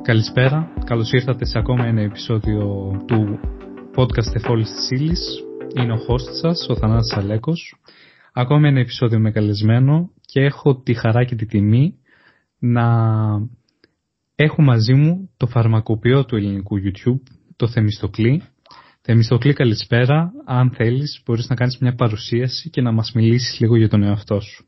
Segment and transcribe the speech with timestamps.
[0.00, 3.40] Καλησπέρα, καλώς ήρθατε σε ακόμα ένα επεισόδιο του
[3.96, 5.20] podcast Εφόλης της Ήλης.
[5.76, 7.76] Είναι ο host σας, ο Θανάσης Αλέκος.
[8.32, 11.94] Ακόμα ένα επεισόδιο με καλεσμένο και έχω τη χαρά και τη τιμή
[12.58, 12.86] να
[14.34, 17.20] έχω μαζί μου το φαρμακοποιό του ελληνικού YouTube,
[17.56, 18.42] το Θεμιστοκλή.
[19.00, 23.88] Θεμιστοκλή καλησπέρα, αν θέλεις μπορείς να κάνεις μια παρουσίαση και να μας μιλήσεις λίγο για
[23.88, 24.66] τον εαυτό σου.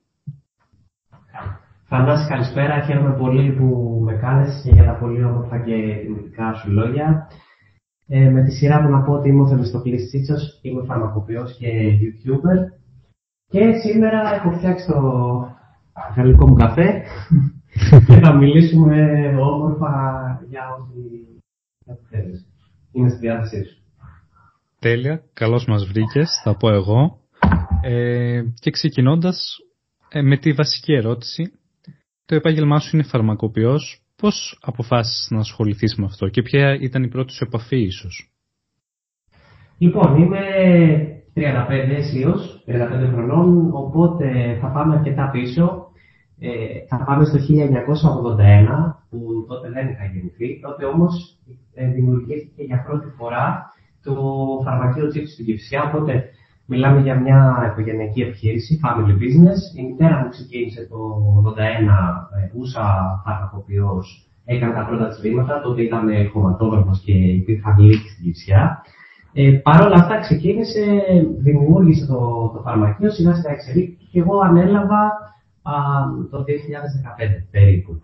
[1.97, 2.85] Θανάση, καλησπέρα.
[2.85, 7.29] Χαίρομαι πολύ που με κάλεσες και για τα πολύ όμορφα και τιμητικά σου λόγια.
[8.07, 11.69] Ε, με τη σειρά μου να πω ότι είμαι ο Θεμιστοκλής Τσίτσος, είμαι φαρμακοποιός και
[12.01, 12.59] YouTuber.
[13.49, 15.01] Και σήμερα έχω φτιάξει το
[16.17, 17.03] γαλλικό μου καφέ
[18.07, 18.99] και θα μιλήσουμε
[19.39, 19.93] όμορφα
[20.49, 22.47] για ό,τι θέλεις.
[22.93, 23.77] Είμαι στη διάθεσή σου.
[24.79, 27.19] Τέλεια, καλώς μας βρήκες, θα πω εγώ.
[27.83, 29.57] Ε, και ξεκινώντας
[30.09, 31.53] ε, με τη βασική ερώτηση,
[32.27, 33.99] το επάγγελμά σου είναι φαρμακοποιός.
[34.17, 38.35] Πώς αποφάσισες να ασχοληθείς με αυτό και ποια ήταν η πρώτη σου επαφή ίσως;
[39.79, 40.41] Λοιπόν, είμαι
[41.35, 45.87] 35 αισίως, 35 χρονών, οπότε θα πάμε αρκετά πίσω.
[46.39, 50.61] Ε, θα πάμε στο 1981, που τότε δεν είχα γεννηθεί.
[50.61, 51.39] Τότε όμως
[51.75, 53.73] ε, δημιουργήθηκε για πρώτη φορά
[54.03, 54.15] το
[54.65, 56.31] φαρμακείο Τσίπ στην Κυψιά, οπότε
[56.67, 59.79] Μιλάμε για μια οικογενειακή επιχείρηση, family business.
[59.79, 60.97] Η μητέρα μου ξεκίνησε το
[62.51, 62.83] 1981, ούσα
[63.25, 68.83] φαρμακοποιός, έκανε τα πρώτα της βήματα, τότε ήταν χωματόγραφος και υπήρχαν λύκοι στην Κυψιά.
[69.33, 71.03] Ε, Παρ' όλα αυτά ξεκίνησε,
[71.39, 75.03] δημιούργησε το, το φαρμακείο, σιγά σιγά εξελίχθηκε και εγώ ανέλαβα
[75.63, 75.73] α,
[76.31, 76.45] το 2015
[77.51, 78.03] περίπου.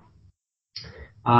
[1.22, 1.34] Α,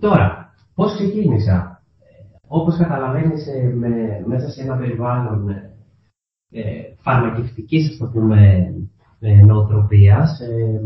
[0.00, 5.50] τώρα, πώς ξεκίνησα; Ε, όπως καταλαβαίνεις, ε, με, μέσα σε ένα περιβάλλον
[6.54, 8.38] ε, ε, φαρμακευτικής, ας το πούμε,
[9.20, 10.80] ε, νοοτροπίας, ε,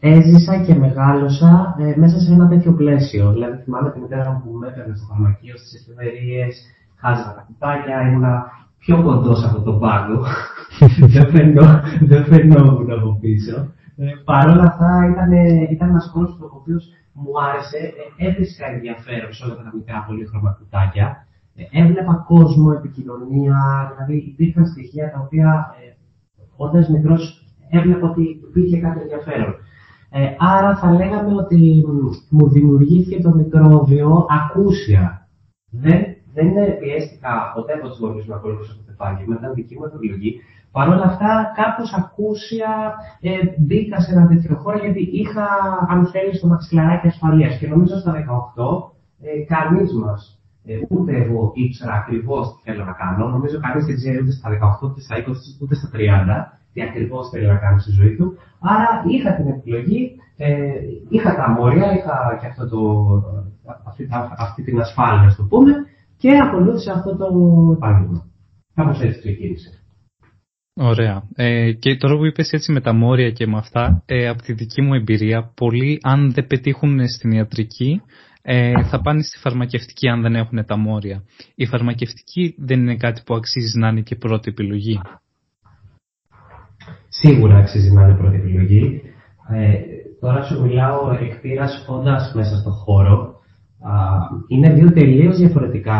[0.00, 3.32] έζησα και μεγάλωσα ε, μέσα σε ένα τέτοιο πλαίσιο.
[3.32, 6.62] Δηλαδή, θυμάμαι την μητέρα μου που με έπαιρνε στο φαρμακείο, στις εφημερίες,
[6.96, 8.44] χάζα τα κουτάκια, ήμουνα
[8.78, 10.24] πιο κοντός από τον πάγκο.
[11.14, 13.56] δεν, φαινό, δεν φαινόμουν από πίσω.
[13.96, 15.32] Ε, Παρ' όλα αυτά, ήταν,
[15.70, 21.26] ήταν ένας κόσμο ο οποίος μου άρεσε, έβρισκα ενδιαφέρον σε όλα τα μικρά πολύχρωμα κουτάκια
[21.70, 23.58] έβλεπα κόσμο, επικοινωνία,
[23.90, 25.92] δηλαδή υπήρχαν στοιχεία τα οποία ε,
[26.56, 29.54] όταν είσαι μικρός έβλεπα ότι υπήρχε κάτι ενδιαφέρον.
[30.10, 31.84] Ε, άρα θα λέγαμε ότι
[32.30, 35.28] μου δημιουργήθηκε το μικρόβιο ακούσια.
[35.70, 36.00] Δεν,
[36.34, 40.40] δεν πιέστηκα ποτέ από τους γονείς να ακολουθήσω το με ήταν δική μου επιλογή.
[40.72, 45.46] Παρ' όλα αυτά, κάπως ακούσια ε, μπήκα σε ένα τέτοιο χώρο γιατί είχα,
[45.88, 47.58] αν θέλεις, το μαξιλαράκι ασφαλείας.
[47.58, 48.16] Και νομίζω στα 18
[49.20, 53.28] ε, κανείς μας ε, ούτε εγώ ήξερα ακριβώς τι θέλω να κάνω.
[53.28, 55.32] Νομίζω κανείς δεν ξέρει ούτε στα 18, ούτε στα 20,
[55.62, 58.36] ούτε στα 30 τι ακριβώς θέλει να κάνει στη ζωή του.
[58.60, 60.48] Άρα είχα την επιλογή, ε,
[61.08, 62.80] είχα τα μόρια, είχα και αυτό το,
[63.86, 64.08] αυτή,
[64.38, 65.72] αυτή την ασφάλεια, ας το πούμε,
[66.16, 67.26] και ακολούθησα αυτό το
[67.76, 68.24] επάγγελμα.
[68.74, 69.70] Κάπως έτσι ξεκίνησε.
[70.80, 71.22] Ωραία.
[71.34, 74.52] Ε, και τώρα που είπες έτσι με τα μόρια και με αυτά, ε, από τη
[74.52, 78.02] δική μου εμπειρία, πολλοί αν δεν πετύχουν στην ιατρική,
[78.50, 81.24] ε, θα πάνε στη φαρμακευτική αν δεν έχουν τα μόρια.
[81.54, 85.00] Η φαρμακευτική δεν είναι κάτι που αξίζει να είναι και πρώτη επιλογή.
[87.08, 89.02] Σίγουρα αξίζει να είναι πρώτη επιλογή.
[89.48, 89.72] Ε,
[90.20, 91.84] τώρα σου μιλάω εκ πείρας
[92.34, 93.40] μέσα στον χώρο.
[94.48, 95.98] είναι δύο τελείως διαφορετικά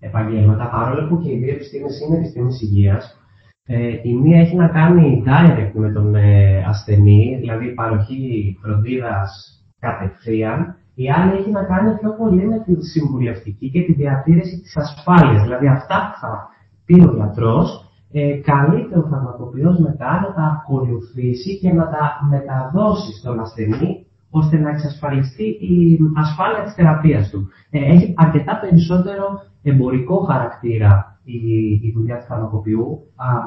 [0.00, 3.18] επαγγέλματα, παρόλο που και οι δύο επιστήμες είναι επιστήμες υγείας.
[3.64, 10.74] Ε, η μία έχει να κάνει direct με τον ε, ασθενή, δηλαδή παροχή φροντίδας κατευθείαν
[10.94, 15.42] η άλλη έχει να κάνει πιο πολύ με τη συμβουλευτική και τη διατήρηση της ασφάλειας.
[15.42, 16.48] Δηλαδή αυτά που θα
[16.84, 23.12] πει ο γιατρός, ε, καλείται ο φαρμακοποιός μετά να τα ακολουθήσει και να τα μεταδώσει
[23.18, 27.48] στον ασθενή ώστε να εξασφαλιστεί η ασφάλεια της θεραπείας του.
[27.70, 29.24] Ε, έχει αρκετά περισσότερο
[29.62, 31.38] εμπορικό χαρακτήρα η,
[31.82, 32.98] η δουλειά του φαρμακοποιού.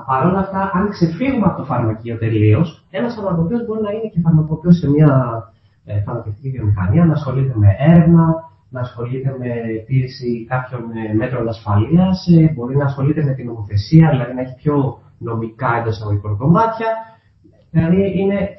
[0.07, 4.19] Παρ' όλα αυτά, αν ξεφύγουμε από το φαρμακείο τελείως, ένας φαρμακοποιός μπορεί να είναι και
[4.19, 5.11] φαρμακοποιός σε μια
[5.85, 8.25] ε, φαρμακευτική βιομηχανία, να ασχολείται με έρευνα,
[8.69, 9.49] να ασχολείται με
[9.87, 14.55] τήρηση κάποιων ε, μέτρων ασφαλείας, ε, μπορεί να ασχολείται με την νομοθεσία, δηλαδή να έχει
[14.55, 16.87] πιο νομικά εντός εισαγωγικών κομμάτια.
[17.71, 18.49] Δηλαδή είναι,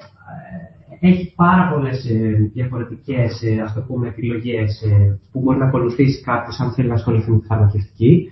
[1.01, 2.07] έχει πάρα πολλές
[2.53, 3.43] διαφορετικές
[4.07, 4.83] επιλογές
[5.33, 8.31] που μπορεί να ακολουθήσει κάποιος αν θέλει να ασχοληθεί με τη φαρμακευτική.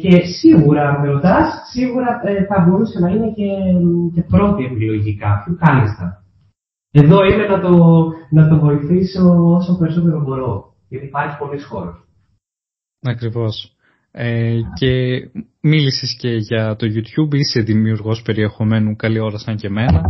[0.00, 3.48] και σίγουρα, αν με ρωτάς, σίγουρα θα μπορούσε να είναι και,
[4.14, 6.25] και πρώτη επιλογή κάποιου, κάλλιστα.
[7.00, 7.70] Εδώ είμαι να το,
[8.30, 10.74] να το βοηθήσω όσο περισσότερο μπορώ.
[10.88, 12.04] Γιατί υπάρχει πολλής χώρο.
[13.02, 13.76] Ακριβώς.
[14.10, 14.90] Ε, και
[15.60, 20.02] μίλησες και για το YouTube, είσαι δημιουργός περιεχομένου, καλή ώρα σαν και εμένα.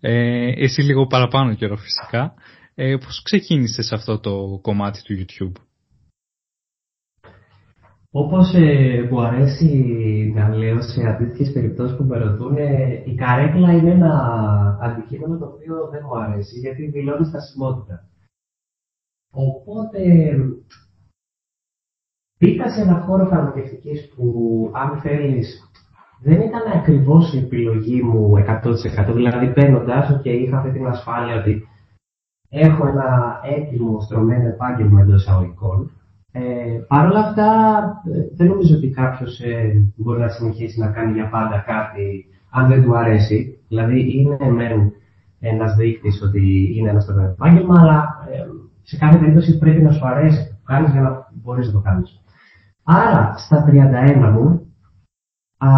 [0.00, 2.34] Ε, εσύ λίγο παραπάνω καιρό φυσικά.
[2.74, 5.60] Ε, πώς ξεκίνησες αυτό το κομμάτι του YouTube?
[8.16, 9.68] Όπως ε, μου αρέσει
[10.34, 14.12] να λέω σε αντίστοιχες περιπτώσεις που με ρωτούν, ε, η καρέκλα είναι ένα
[14.80, 18.08] αντικείμενο το οποίο δεν μου αρέσει γιατί δηλώνει στασιμότητα.
[19.32, 20.00] Οπότε
[22.38, 24.26] μπήκα σε ένα χώρο φαρμακευτικής που
[24.74, 25.70] αν θέλεις
[26.22, 29.12] δεν ήταν ακριβώς η επιλογή μου 100%.
[29.14, 31.68] Δηλαδή παίρνοντα και είχα αυτή την ασφάλεια ότι
[32.48, 35.90] έχω ένα έτοιμο στρωμένο επάγγελμα εντός εισαγωγικών.
[36.36, 37.48] Ε, Παρ' όλα αυτά,
[38.14, 42.68] ε, δεν νομίζω ότι κάποιος ε, μπορεί να συνεχίσει να κάνει για πάντα κάτι αν
[42.68, 43.58] δεν του αρέσει.
[43.68, 44.92] Δηλαδή, είναι μεν
[45.40, 48.44] ένας δείκτης ότι είναι ένας στρωμένο επάγγελμα, αλλά ε,
[48.82, 52.20] σε κάθε περίπτωση πρέπει να σου αρέσει το κάνεις για να μπορείς να το κάνεις.
[52.82, 54.66] Άρα, στα 31 μου,
[55.58, 55.68] α,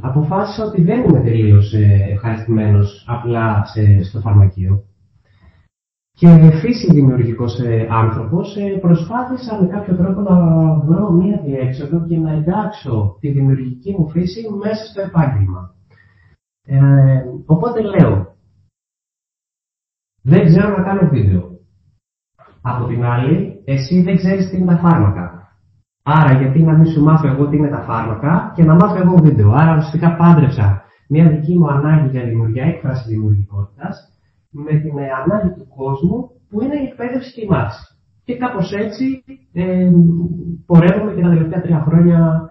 [0.00, 4.84] αποφάσισα ότι δεν είμαι τελείως ε, ευχαριστημένος απλά σε, στο φαρμακείο.
[6.18, 10.36] Και φύση δημιουργικός ε, άνθρωπος, ε, προσπάθησα με κάποιο τρόπο να
[10.78, 15.74] βρω μία διέξοδο και να εντάξω τη δημιουργική μου φύση μέσα στο επάγγελμα.
[16.66, 16.78] Ε,
[17.46, 18.34] οπότε λέω,
[20.22, 21.58] δεν ξέρω να κάνω βίντεο.
[22.60, 25.52] Από την άλλη, εσύ δεν ξέρεις τι είναι τα φάρμακα.
[26.02, 29.16] Άρα, γιατί να μην σου μάθω εγώ τι είναι τα φάρμακα και να μάθω εγώ
[29.16, 29.52] βίντεο.
[29.52, 34.15] Άρα, ουσιαστικά πάντρεψα μια δική μου ανάγκη για δημιουργία, έκφραση δημιουργικότητας
[34.64, 37.94] με την ανάγκη του κόσμου που είναι η εκπαίδευση και η μάθηση.
[38.24, 39.90] Και κάπως έτσι ε,
[40.66, 42.50] πορεύομαι και τα τελευταία τρία χρόνια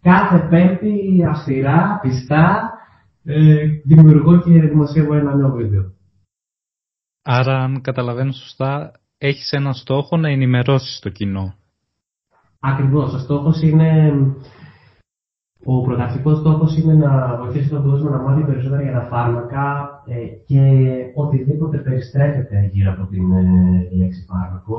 [0.00, 2.70] κάθε πέμπτη αυστηρά, πιστά,
[3.24, 5.92] ε, δημιουργώ και δημοσιεύω ένα νέο βίντεο.
[7.22, 11.54] Άρα, αν καταλαβαίνω σωστά, έχεις ένα στόχο να ενημερώσεις το κοινό.
[12.60, 13.12] Ακριβώς.
[13.12, 14.12] Ο στόχος είναι...
[15.66, 20.26] Ο πρωταρχικός στόχος είναι να βοηθήσει τον κόσμο να μάθει περισσότερα για τα φάρμακα ε,
[20.46, 20.60] και
[21.14, 24.78] οτιδήποτε περιστρέφεται γύρω από την ε, λέξη φάρμακο.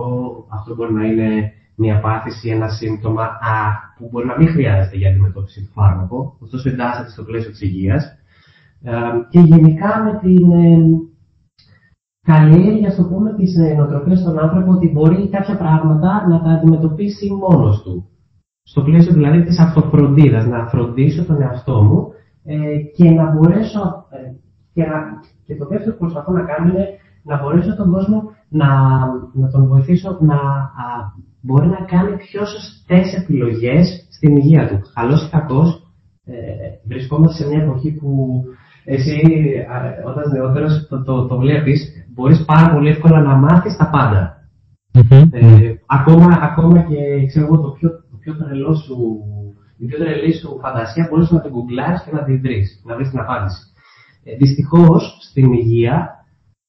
[0.50, 3.58] Αυτό μπορεί να είναι μια πάθηση, ένα σύμπτωμα α,
[3.98, 8.04] που μπορεί να μην χρειάζεται για αντιμετώπιση του φάρμακο, ωστόσο εντάσσεται στο πλαίσιο της υγείας.
[8.84, 8.92] Ε,
[9.30, 10.48] και γενικά με την
[12.22, 17.32] καλλιέργεια, ας το πούμε, τη νοοτροπία στον άνθρωπο ότι μπορεί κάποια πράγματα να τα αντιμετωπίσει
[17.34, 18.10] μόνος του.
[18.68, 22.08] Στο πλαίσιο δηλαδή της αυτοφροντίδας, να φροντίσω τον εαυτό μου
[22.44, 24.06] ε, και να μπορέσω.
[24.10, 24.18] Ε,
[24.74, 24.98] και, να,
[25.46, 26.88] και το δεύτερο που προσπαθώ να κάνω είναι
[27.24, 28.68] να μπορέσω τον κόσμο να,
[29.34, 30.88] να τον βοηθήσω να α,
[31.42, 34.80] μπορεί να κάνει πιο σωστές επιλογές στην υγεία του.
[34.94, 35.70] Καλός ή κακός,
[36.26, 36.34] ε,
[36.88, 38.42] βρισκόμαστε σε μια εποχή που
[38.86, 39.22] εσύ
[40.06, 44.36] όταν νεότερος το, το, το βλέπεις μπορείς πάρα πολύ εύκολα να μάθεις τα παντα
[45.32, 48.98] Ε, ακόμα, ακόμα και ξέρω εγώ, το πιο, το πιο τρελός σου,
[49.78, 53.10] η πιο τρελής σου φαντασία μπορείς να την γκουγκλάρεις και να την βρεις, να βρεις
[53.10, 53.62] την απάντηση.
[54.24, 56.26] Ε, δυστυχώς, στην υγεία,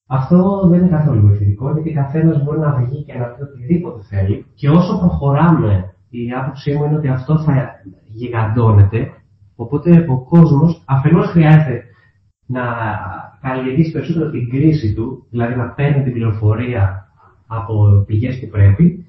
[0.06, 4.46] αυτό δεν είναι καθόλου βοηθητικό, γιατί καθένας μπορεί να βγει και να πει οτιδήποτε θέλει
[4.54, 7.52] και όσο προχωράμε, η άποψή μου είναι ότι αυτό θα
[8.04, 9.10] γιγαντώνεται,
[9.56, 11.82] οπότε ο κόσμος αφενός χρειάζεται
[12.46, 12.62] να
[13.40, 17.06] καλλιεργήσει περισσότερο την κρίση του, δηλαδή να παίρνει την πληροφορία
[17.46, 19.06] από πηγές που πρέπει.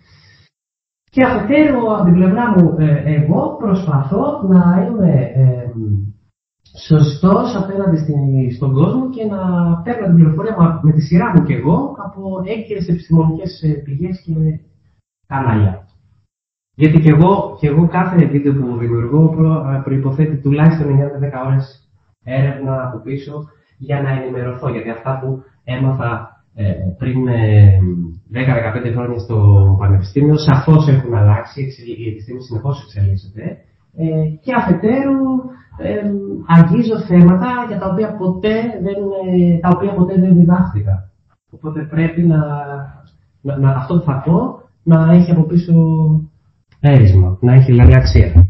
[1.10, 5.72] Και αφετέρου από την πλευρά μου, ε, εγώ προσπαθώ να είμαι ε,
[6.88, 7.98] σωστός απέναντι
[8.56, 9.42] στον κόσμο και να
[9.84, 14.34] παίρνω την πληροφορία με τη σειρά μου και εγώ από έγκυρες επιστημονικές ε, πηγές και
[15.28, 15.88] κανάλια.
[16.76, 21.90] Γιατί και εγώ, και εγώ κάθε βίντεο που δημιουργώ προ, προϋποθέτει τουλάχιστον 9-10 ώρες
[22.24, 24.70] έρευνα από πίσω για να ενημερωθώ.
[24.70, 26.37] Γιατί αυτά που έμαθα ε,
[26.98, 29.38] πριν 10-15 ε, χρόνια στο
[29.80, 31.62] Πανεπιστήμιο σαφώς έχουν αλλάξει,
[32.02, 33.58] η επιστήμη συνεχώς εξελίσσεται.
[33.98, 35.26] Ε, και αφετέρου
[35.78, 36.02] ε,
[36.48, 38.96] αγγίζω θέματα για τα οποία ποτέ δεν,
[39.34, 41.12] ε, τα οποία ποτέ δεν διδάχθηκα.
[41.52, 42.38] Οπότε πρέπει να,
[43.42, 45.74] να, να αυτό που θα πω να έχει από πίσω
[46.80, 48.46] έρισμα, να έχει δηλαδή αξία.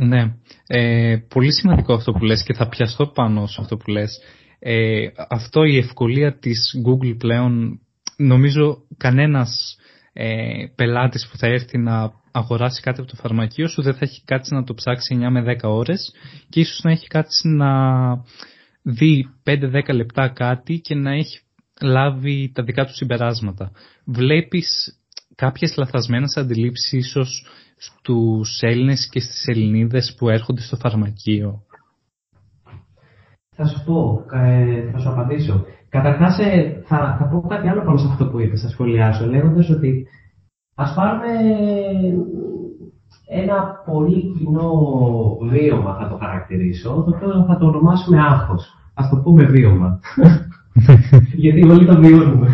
[0.00, 0.34] Ναι,
[0.66, 4.20] ε, πολύ σημαντικό αυτό που λες και θα πιαστώ πάνω σε αυτό που λες.
[4.58, 7.80] Ε, αυτό η ευκολία της Google πλέον,
[8.16, 9.76] νομίζω κανένας
[10.12, 14.22] ε, πελάτης που θα έρθει να αγοράσει κάτι από το φαρμακείο σου δεν θα έχει
[14.24, 16.14] κάτσει να το ψάξει 9 με 10 ώρες
[16.48, 17.70] και ίσως να έχει κάτσει να
[18.82, 21.40] δει 5-10 λεπτά κάτι και να έχει
[21.80, 23.72] λάβει τα δικά του συμπεράσματα.
[24.04, 24.98] Βλέπεις
[25.34, 27.46] κάποιες λαθασμένες αντιλήψεις ίσως
[27.76, 31.62] στους Έλληνες και στις Ελληνίδες που έρχονται στο φαρμακείο;
[33.60, 35.64] Θα σου πω, ε, θα σου απαντήσω.
[35.88, 39.70] Καταρχάς ε, θα, θα πω κάτι άλλο πάνω σε αυτό που είπες, θα σχολιάσω, λέγοντας
[39.70, 40.06] ότι
[40.74, 41.32] ας πάρουμε
[43.28, 44.70] ένα πολύ κοινό
[45.50, 48.74] βίωμα θα το χαρακτηρίσω, το οποίο θα το ονομάσουμε άγχος.
[48.94, 50.00] Ας το πούμε βίωμα.
[51.42, 52.48] Γιατί όλοι το βιώνουμε.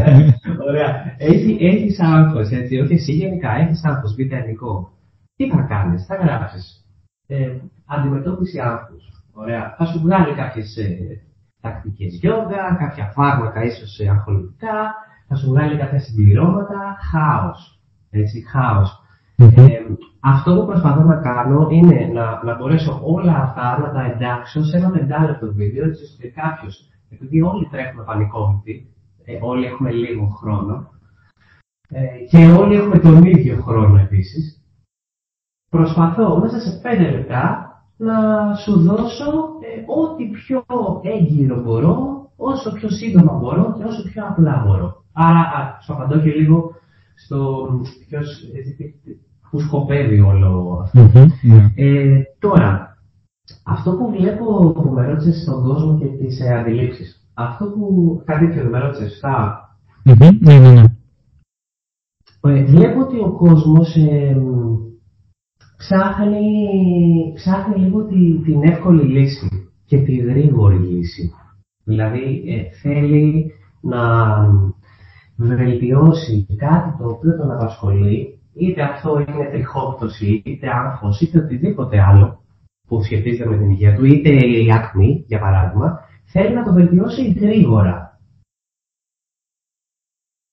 [0.68, 1.14] Ωραία.
[1.18, 2.78] Έχει, έχεις άγχος, έτσι.
[2.78, 4.90] Όχι εσύ γενικά, έχεις άγχος βιτερνικό.
[5.36, 6.84] Τι θα κάνεις, θα γράψεις.
[7.26, 9.17] Ε, αντιμετώπιση άγχους.
[9.40, 9.74] Ωραία.
[9.78, 11.20] Θα σου βγάλει κάποιες ε,
[11.60, 14.94] τακτικές γιόγκα, κάποια φάρμακα ίσως ε, αγχολητικά,
[15.28, 17.80] θα σου βγάλει κάποια συμπληρώματα, χάος.
[18.10, 19.02] Έτσι, χάος.
[19.36, 19.46] Ε,
[20.20, 24.76] αυτό που προσπαθώ να κάνω είναι να, να μπορέσω όλα αυτά να τα εντάξω σε
[24.76, 30.90] ένα πεντάλεπτο βίντεο, έτσι ώστε κάποιος, επειδή όλοι τρέχουμε πανικόβητοι, ε, όλοι έχουμε λίγο χρόνο,
[31.88, 34.62] ε, και όλοι έχουμε τον ίδιο χρόνο επίσης,
[35.70, 37.67] προσπαθώ μέσα σε πέντε λεπτά
[37.98, 40.64] να σου δώσω ε, ό,τι πιο
[41.02, 45.04] έγκυρο μπορώ, όσο πιο σύντομα μπορώ και όσο πιο απλά μπορώ.
[45.12, 46.74] Άρα, σου απαντώ και λίγο
[47.14, 47.68] στο
[48.08, 48.44] ποιος,
[49.50, 51.72] που σκοπεύει όλο ναι.
[51.74, 52.98] ε, τώρα,
[53.64, 57.28] αυτό που βλέπω που με ρώτησες στον κόσμο και τις ε, αντιλήψεις.
[57.34, 59.62] Αυτό που κάτι τέτοιο με ρώτησες, σωστά.
[60.02, 60.84] Ναι, ναι, ναι.
[62.40, 64.36] Ε, βλέπω ότι ο κόσμος ε,
[65.78, 71.32] ψάχνει, ψάχνει λίγο τη, την εύκολη λύση και τη γρήγορη λύση.
[71.84, 74.00] Δηλαδή ε, θέλει να
[75.36, 82.42] βελτιώσει κάτι το οποίο τον απασχολεί είτε αυτό είναι τριχόπτωση, είτε άγχος, είτε οτιδήποτε άλλο
[82.86, 87.30] που σχετίζεται με την υγεία του, είτε η άκμη, για παράδειγμα, θέλει να το βελτιώσει
[87.30, 88.20] γρήγορα.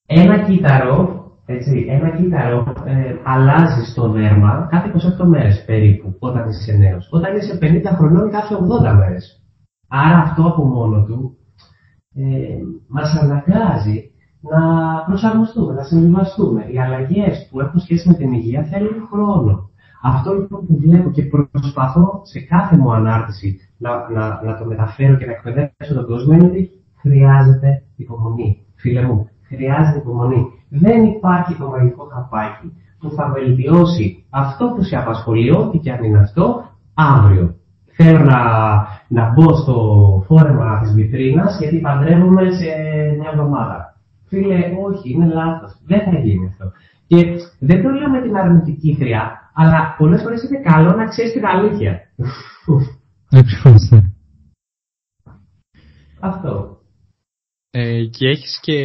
[0.05, 6.73] Ένα κύτταρο, έτσι, ένα κύτταρο ε, αλλάζει στο δέρμα κάθε 28 μέρες περίπου, όταν είσαι
[6.73, 7.09] νέος.
[7.11, 9.43] Όταν είσαι 50 χρονών κάθε 80 μέρες.
[9.87, 11.37] Άρα αυτό από μόνο του
[12.15, 12.23] ε,
[12.87, 14.09] μας αναγκάζει
[14.41, 14.61] να
[15.05, 16.65] προσαρμοστούμε, να συμβιβαστούμε.
[16.71, 19.69] Οι αλλαγές που έχουν σχέση με την υγεία θέλουν χρόνο.
[20.01, 25.15] Αυτό λοιπόν που βλέπω και προσπαθώ σε κάθε μου ανάρτηση να, να, να το μεταφέρω
[25.17, 28.65] και να εκπαιδεύσω τον κόσμο είναι ότι χρειάζεται υπομονή.
[28.75, 30.45] Φίλε μου, χρειάζεται υπομονή.
[30.69, 36.03] Δεν υπάρχει το μαγικό καπάκι που θα βελτιώσει αυτό που σε απασχολεί, ό,τι και αν
[36.03, 37.55] είναι αυτό, αύριο.
[37.97, 38.39] Θέλω να,
[39.07, 39.75] να μπω στο
[40.27, 42.65] φόρεμα της βιτρίνας γιατί παντρεύομαι σε
[43.19, 43.97] μια εβδομάδα.
[44.27, 45.77] Φίλε, όχι, είναι λάθος.
[45.85, 46.71] Δεν θα γίνει αυτό.
[47.07, 47.25] Και
[47.59, 51.45] δεν το λέω με την αρνητική χρειά, αλλά πολλές φορές είναι καλό να ξέρεις την
[51.45, 51.91] αλήθεια.
[53.29, 54.01] Ναι.
[56.19, 56.74] Αυτό.
[57.77, 58.79] Ε, και έχεις και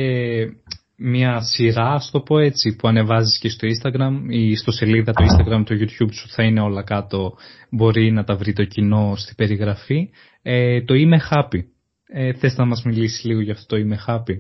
[0.97, 5.25] μια σειρά, ας το πω έτσι, που ανεβάζεις και στο Instagram ή στο σελίδα του
[5.25, 7.37] Instagram, το YouTube σου θα είναι όλα κάτω,
[7.71, 10.11] μπορεί να τα βρει το κοινό στη περιγραφή.
[10.43, 11.61] Ε, το Είμαι Happy.
[12.07, 14.39] Ε, θες να μας μιλήσεις λίγο για αυτό το Είμαι Happy;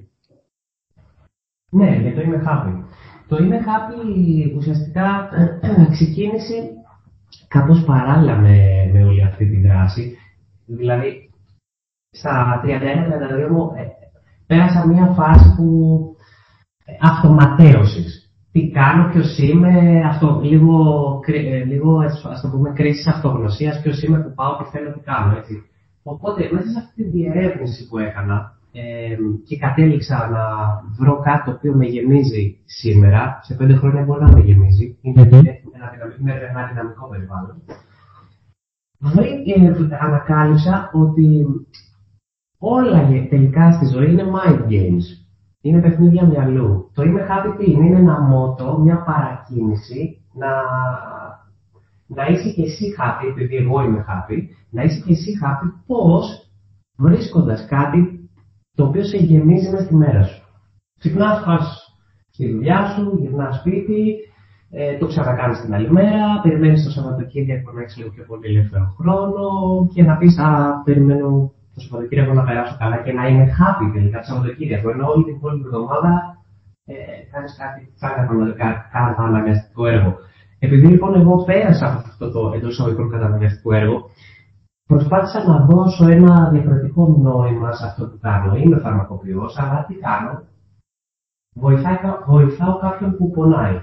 [1.70, 2.84] Ναι, για το είμαι happy.
[3.28, 5.30] Το είμαι happy ουσιαστικά
[5.94, 6.54] ξεκίνησε
[7.48, 10.16] κάπως παράλληλα με, με όλη αυτή τη δράση.
[10.66, 11.30] Δηλαδή,
[12.10, 13.99] στα 31-32 μου ε,
[14.50, 15.66] πέρασα μια φάση που
[16.84, 18.10] ε, αυτοματέωσης.
[18.52, 19.72] Τι κάνω, ποιος είμαι,
[20.10, 20.74] αυτό, λίγο,
[21.26, 21.90] ε, λίγο
[22.32, 25.54] ας το πούμε, κρίση αυτογνωσίας, ποιος είμαι που πάω, τι θέλω, τι κάνω, έτσι.
[26.02, 28.60] Οπότε, μέσα σε αυτή τη διερεύνηση που έκανα,
[29.46, 30.44] και κατέληξα να
[30.98, 33.40] βρω κάτι το οποίο με γεμίζει σήμερα.
[33.42, 34.98] Σε πέντε χρόνια μπορεί να με γεμίζει.
[35.00, 35.20] Είναι
[36.50, 37.56] ένα, δυναμικό περιβάλλον.
[39.88, 41.46] Ε, ανακάλυψα ότι
[42.60, 45.06] όλα τελικά στη ζωή είναι mind games.
[45.60, 46.90] Είναι παιχνίδια μυαλού.
[46.94, 50.48] Το είμαι happy τι είναι, είναι ένα μότο, μια παρακίνηση να,
[52.06, 54.38] να είσαι και εσύ happy, επειδή εγώ είμαι happy,
[54.70, 56.50] να είσαι και εσύ happy πώς
[56.96, 58.30] βρίσκοντας κάτι
[58.74, 60.42] το οποίο σε γεμίζει μέσα στη μέρα σου.
[60.98, 61.58] Ξυπνάς, πα
[62.30, 64.16] στη δουλειά σου, γυρνάς σπίτι,
[64.70, 68.94] ε, το ξανακάνεις την άλλη μέρα, περιμένεις το Σαββατοκύριακο να έχεις λίγο πιο πολύ ελεύθερο
[68.98, 69.48] χρόνο
[69.94, 74.18] και να πεις Α, περιμένω το Σαββατοκύριακο να περάσω καλά και να είμαι happy τελικά
[74.18, 74.90] το Σαββατοκύριακο.
[74.90, 76.12] Ενώ όλη την υπόλοιπη εβδομάδα
[76.84, 76.94] ε,
[77.30, 77.80] κάνεις κάτι
[79.14, 80.12] σαν αναγκαστικό έργο.
[80.58, 84.10] Επειδή λοιπόν εγώ πέρασα αυτό το εντός εισαγωγικών καταναγκαστικό έργο,
[84.90, 88.54] Προσπάθησα να δώσω ένα διαφορετικό νόημα σε αυτό που κάνω.
[88.56, 90.42] Είμαι φαρμακοποιός, αλλά τι κάνω;
[92.26, 93.80] Βοηθάω, κάποιον που πονάει.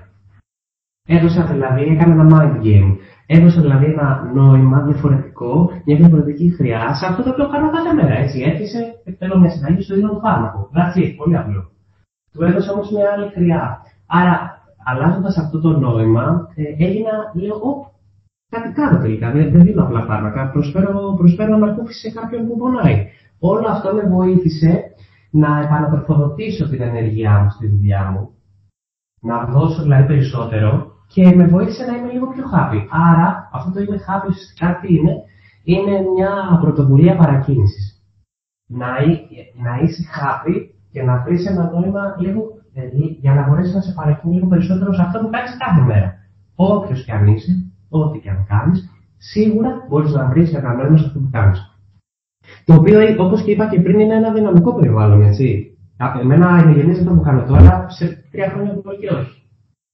[1.09, 2.95] Έδωσα δηλαδή, έκανα ένα mind game.
[3.25, 8.13] Έδωσα δηλαδή ένα νόημα διαφορετικό, μια διαφορετική χρειά σε αυτό το οποίο κάνω κάθε μέρα.
[8.13, 8.81] Έτσι, έρχεσαι,
[9.17, 10.69] θέλω μια συνταγή στο ίδιο το φάρμακο.
[10.75, 11.61] That's πολύ απλό.
[12.31, 13.81] Του έδωσα όμως μια άλλη χρειά.
[14.07, 14.35] Άρα,
[14.89, 17.91] αλλάζοντας αυτό το νόημα, ε, έγινα, λέω,
[18.49, 19.31] κάτι κάνω τελικά.
[19.31, 20.49] Δεν, δεν δίνω απλά φάρμακα.
[20.51, 23.07] Προσφέρω, προσφέρω ανακούφιση σε κάποιον που πονάει.
[23.39, 24.83] Όλο αυτό με βοήθησε
[25.31, 28.29] να επαναπροφοδοτήσω την ενέργειά μου στη δουλειά μου.
[29.21, 32.79] Να δώσω δηλαδή περισσότερο και με βοήθησε να είμαι λίγο πιο happy.
[32.89, 35.13] Άρα, αυτό το είμαι happy ουσιαστικά τι είναι,
[35.63, 38.01] είναι μια πρωτοβουλία παρακίνησης.
[38.67, 38.87] να,
[39.63, 40.55] να είσαι happy
[40.91, 42.41] και να βρεις ένα νόημα λίγο
[42.73, 42.81] ε,
[43.19, 46.13] για να μπορέσεις να σε παρακίνει λίγο περισσότερο σε αυτό που κάνεις κάθε μέρα.
[46.55, 47.51] Όποιος και αν είσαι,
[47.89, 51.71] ό,τι και αν κάνεις, σίγουρα μπορείς να βρεις ένα νόημα σε αυτό που κάνεις.
[52.65, 55.77] Το οποίο, όπως και είπα και πριν, είναι ένα δυναμικό περιβάλλον, έτσι.
[56.21, 59.36] Εμένα η γεννή δεν το που κάνω τώρα, σε τρία χρόνια μπορεί και όχι.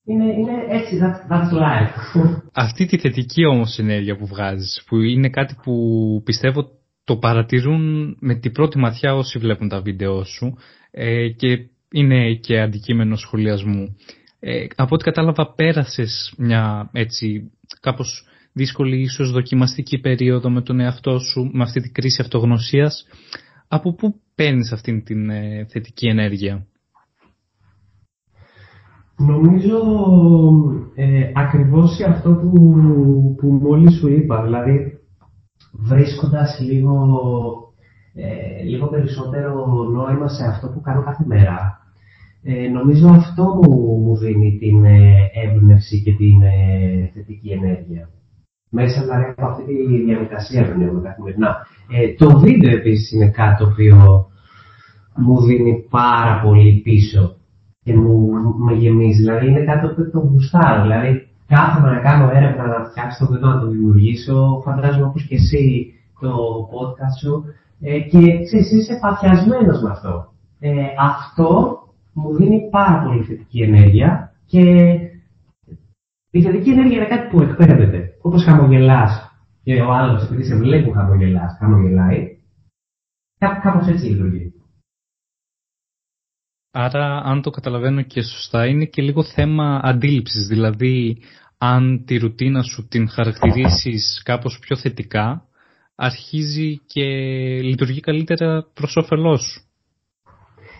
[0.05, 1.93] Είναι, είναι έτσι, that's, that's life.
[2.53, 5.73] Αυτή τη θετική όμως ενέργεια που βγάζεις, που είναι κάτι που
[6.25, 6.69] πιστεύω
[7.03, 10.57] το παρατηρούν με την πρώτη ματιά όσοι βλέπουν τα βίντεο σου
[10.91, 13.97] ε, και είναι και αντικείμενο σχολιασμού.
[14.39, 21.19] Ε, από ό,τι κατάλαβα πέρασες μια έτσι κάπως δύσκολη ίσως δοκιμαστική περίοδο με τον εαυτό
[21.19, 23.05] σου, με αυτή την κρίση αυτογνωσίας.
[23.67, 26.67] Από πού παίρνεις αυτή την ε, θετική ενέργεια;
[29.17, 29.77] Νομίζω
[30.95, 32.59] ε, ακριβώς σε αυτό που,
[33.37, 34.99] που μόλις σου είπα, δηλαδή
[35.71, 36.95] βρίσκοντας λίγο,
[38.13, 41.79] ε, λίγο περισσότερο νόημα σε αυτό που κάνω κάθε μέρα,
[42.43, 48.09] ε, νομίζω αυτό μου, μου δίνει την ε, έμπνευση και την ε, θετική ενέργεια.
[48.69, 51.67] Μέσα δηλαδή από αυτή τη διαδικασία που έχουμε καθημερινά.
[51.91, 54.25] Ε, το βίντεο επίσης είναι κάτι το οποίο
[55.15, 57.35] μου δίνει πάρα πολύ πίσω
[57.83, 59.19] και μου με γεμίζει.
[59.19, 60.81] Δηλαδή είναι κάτι που το γουστάρω.
[60.81, 64.61] Δηλαδή κάθομαι να κάνω έρευνα να φτιάξω το βίντεο να το δημιουργήσω.
[64.65, 66.31] Φαντάζομαι όπως και εσύ το
[66.73, 67.43] podcast σου.
[67.81, 70.31] Ε, και ξέρεις, είσαι παθιασμένος με αυτό.
[70.59, 71.77] Ε, αυτό
[72.13, 74.61] μου δίνει πάρα πολύ θετική ενέργεια και
[76.31, 78.09] η θετική ενέργεια είναι κάτι που εκπέμπεται.
[78.21, 79.31] Όπως χαμογελάς
[79.63, 82.37] και ο άλλος επειδή σε βλέπει που χαμογελάς, χαμογελάει.
[83.37, 84.52] Κάπως έτσι λειτουργεί.
[86.75, 90.47] Άρα, αν το καταλαβαίνω και σωστά, είναι και λίγο θέμα αντίληψης.
[90.47, 91.17] Δηλαδή,
[91.57, 95.45] αν τη ρουτίνα σου την χαρακτηρίσεις κάπως πιο θετικά,
[95.95, 97.03] αρχίζει και
[97.61, 99.61] λειτουργεί καλύτερα προς όφελός σου.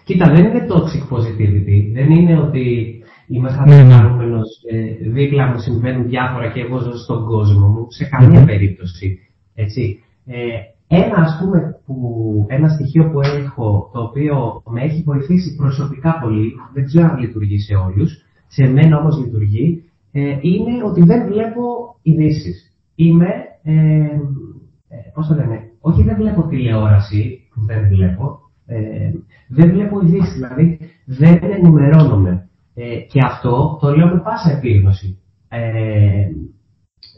[0.06, 1.92] Κοίτα, δεν είναι toxic positivity.
[1.94, 2.98] Δεν είναι ότι
[3.28, 7.88] είμαι χαρούμενος, ε, δίπλα μου συμβαίνουν διάφορα και εγώ ζω στον κόσμο μου.
[7.90, 9.20] Σε καμία περίπτωση.
[9.56, 10.04] Έτσι.
[10.26, 10.38] Ε,
[10.88, 16.54] ένα, ας πούμε, που, ένα στοιχείο που έχω, το οποίο με έχει βοηθήσει προσωπικά πολύ,
[16.74, 18.12] δεν ξέρω αν λειτουργεί σε όλους,
[18.48, 21.62] σε μένα όμως λειτουργεί, ε, είναι ότι δεν βλέπω
[22.02, 22.72] ειδήσεις.
[22.96, 23.28] Είμαι,
[23.64, 23.74] ε,
[24.90, 29.12] ε, πώς το λένε, όχι δεν βλέπω τηλεόραση, που δεν βλέπω, ε,
[29.48, 32.48] δεν βλέπω ειδήσεις, δηλαδή δεν ενημερώνομαι.
[32.76, 35.18] Ε, και αυτό το λέω με πάσα επίγνωση.
[35.50, 36.28] Ε,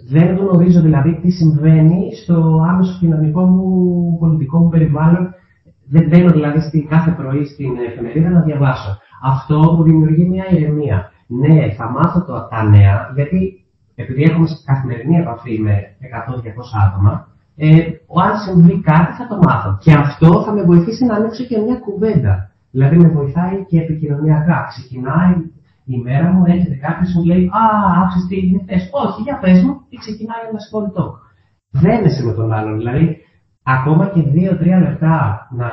[0.08, 5.34] δεν γνωρίζω δηλαδή τι συμβαίνει στο άμεσο κοινωνικό μου πολιτικό μου περιβάλλον.
[5.88, 9.00] Δεν μπαίνω δηλαδή στη, κάθε πρωί στην εφημερίδα να διαβάσω.
[9.24, 11.12] Αυτό μου δημιουργεί μια ηρεμία.
[11.28, 15.78] Ναι, θα μάθω το, τα νέα, γιατί επειδή έχουμε καθημερινή επαφή με 100-200
[16.88, 17.68] άτομα, ε,
[18.24, 19.78] αν συμβεί κάτι θα το μάθω.
[19.82, 22.52] Και αυτό θα με βοηθήσει να ανοίξω και μια κουβέντα.
[22.72, 24.66] Δηλαδή με βοηθάει και επικοινωνιακά.
[24.68, 25.34] Ξεκινάει
[25.86, 27.64] η μέρα μου, έρχεται κάποιος μου λέει Α,
[28.02, 28.78] άκουσε τι είναι χθε.
[28.92, 31.06] Όχι, για πες μου, και ξεκινάει ένας σχολητό.
[31.72, 32.78] Δένεσαι με τον άλλον.
[32.78, 33.18] Δηλαδή,
[33.64, 35.70] ακόμα και δύο-τρία λεπτά να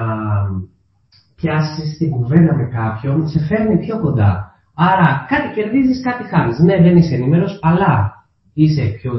[1.37, 4.53] πιάσεις την κουβέντα με κάποιον, σε φέρνει πιο κοντά.
[4.75, 6.59] Άρα, κάτι κερδίζεις, κάτι χάνεις.
[6.59, 8.13] Ναι, δεν είσαι ενήμερος, αλλά
[8.55, 9.13] είσαι πιο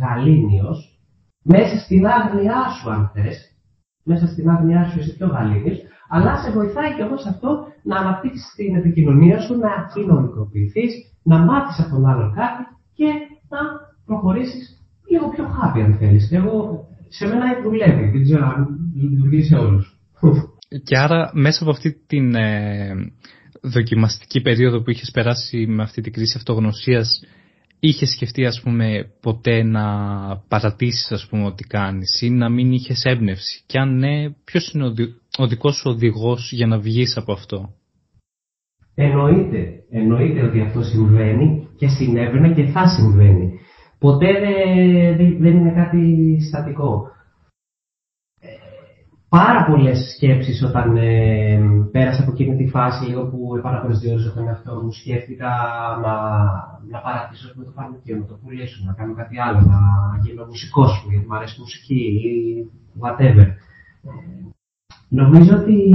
[0.00, 1.00] γαλήνιος
[1.42, 3.38] μέσα στην άγνοιά σου, αν θες.
[4.04, 5.78] Μέσα στην άγνοιά σου είσαι πιο γαλήνιος,
[6.14, 7.48] αλλά σε βοηθάει και όμως αυτό
[7.82, 10.92] να αναπτύξεις την επικοινωνία σου, να κοινωνικοποιηθείς,
[11.22, 12.62] να μάθεις από τον άλλον κάτι
[12.98, 13.08] και
[13.52, 13.58] να
[14.06, 14.64] προχωρήσεις
[15.10, 16.32] λίγο πιο happy αν θέλεις.
[16.32, 16.54] Εγώ,
[17.08, 19.98] σε μένα δουλεύει, δεν ξέρω αν λειτουργεί σε όλους.
[20.84, 22.94] Και άρα μέσα από αυτή την ε,
[23.60, 27.08] δοκιμαστική περίοδο που είχες περάσει με αυτή την κρίση αυτογνωσίας
[27.80, 29.84] είχες σκεφτεί ας πούμε ποτέ να
[30.48, 34.84] παρατήσεις ας πούμε ό,τι κάνεις ή να μην είχες έμπνευση; Και αν ναι ποιος είναι
[34.84, 35.19] ο, δι...
[35.40, 37.74] ο δικός σου οδηγός για να βγεις από αυτό;
[38.94, 43.58] Εννοείται, εννοείται ότι αυτό συμβαίνει και συνέβαινε και θα συμβαίνει.
[43.98, 44.28] Ποτέ
[45.38, 47.10] δεν είναι κάτι στατικό
[49.30, 51.60] πάρα πολλές σκέψεις όταν ε,
[51.92, 54.92] πέρασα από εκείνη τη φάση λίγο που επαναπροσδιορίζω τον εαυτό μου.
[54.92, 55.50] Σκέφτηκα
[56.02, 56.14] να,
[56.90, 59.80] να παρατήσω με το φαρμακείο, να το πουλήσω, να κάνω κάτι άλλο, να
[60.22, 62.30] γίνω μουσικός μου, γιατί μου αρέσει η μουσική ή
[63.02, 63.46] whatever.
[65.10, 65.94] Ε, νομίζω ότι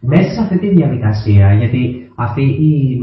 [0.00, 3.00] μέσα σε αυτή τη διαδικασία, γιατί αυτή η,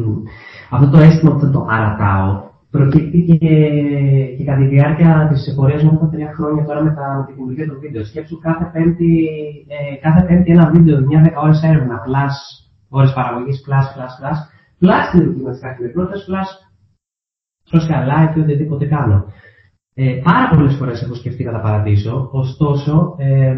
[0.69, 3.37] αυτό το αίσθημα που το αρατάω, προκύπτει και,
[4.37, 7.33] και κατά τη διάρκεια τη πορεία μου από τρία χρόνια τώρα με, τα, με τη
[7.33, 8.03] δημιουργία των βίντεο.
[8.05, 9.27] Σκέψου κάθε πέμπτη,
[9.67, 12.35] ε, κάθε πέμπτη ένα βίντεο, μια δέκα ώρε έρευνα, plus
[12.89, 14.37] ώρε παραγωγή, plus, plus, plus,
[14.81, 16.49] plus την ρουτίνα τη καθημερινότητα, plus
[17.71, 19.25] social life ή οτιδήποτε κάνω.
[20.03, 23.57] Ε, πάρα πολλές φορές έχω σκεφτεί να τα παρατήσω, ωστόσο ε,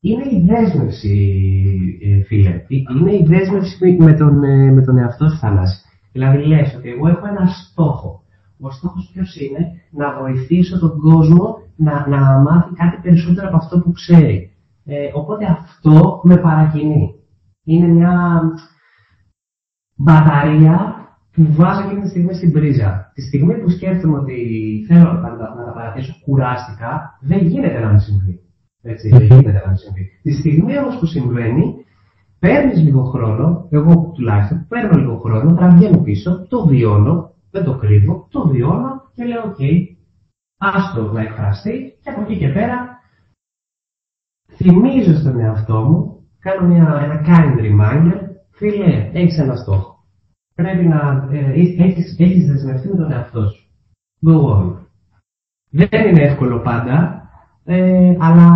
[0.00, 1.38] είναι η δέσμευση,
[2.02, 2.64] ε, φίλε.
[2.68, 5.80] Είναι η δέσμευση με τον, ε, με τον εαυτό σου, Θανάση.
[6.12, 8.22] Δηλαδή λες ότι εγώ έχω ένα στόχο.
[8.60, 13.80] Ο στόχος ποιος είναι; Να βοηθήσω τον κόσμο να, να μάθει κάτι περισσότερο από αυτό
[13.80, 14.50] που ξέρει.
[14.84, 17.14] Ε, οπότε αυτό με παρακινεί.
[17.64, 18.42] Είναι μια
[19.96, 21.03] μπαταρία
[21.34, 23.10] που βάζω εκείνη τη στιγμή στην πρίζα.
[23.14, 24.36] Τη στιγμή που σκέφτομαι ότι
[24.88, 28.40] θέλω να, να, να τα παρατήσω κουράστηκα, δεν γίνεται να με συμβεί.
[28.82, 30.10] Έτσι, δεν γίνεται να με συμβεί.
[30.22, 31.74] Τη στιγμή όμως που συμβαίνει,
[32.38, 38.28] παίρνεις λίγο χρόνο, εγώ τουλάχιστον παίρνω λίγο χρόνο, τραβιέμαι πίσω, το βιώνω, δεν το κρύβω,
[38.30, 39.62] το βιώνω και λέω: OK,
[40.58, 42.98] άστο να εκφραστεί και από εκεί και πέρα
[44.56, 48.20] θυμίζω στον εαυτό μου, κάνω μια, ένα kind reminder,
[48.50, 49.93] φίλε, έχεις ένα στόχο.
[50.54, 53.64] Πρέπει να ε, έχεις, έχεις δεσμευτεί με τον εαυτό σου.
[54.26, 54.84] Go on.
[55.70, 57.22] Δεν είναι εύκολο πάντα,
[57.64, 58.48] ε, αλλά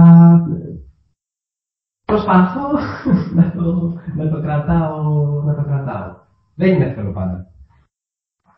[2.05, 2.69] προσπαθώ
[3.37, 6.15] να το, να το, κρατάω, να το κρατάω.
[6.55, 7.47] Δεν είναι εύκολο πάντα.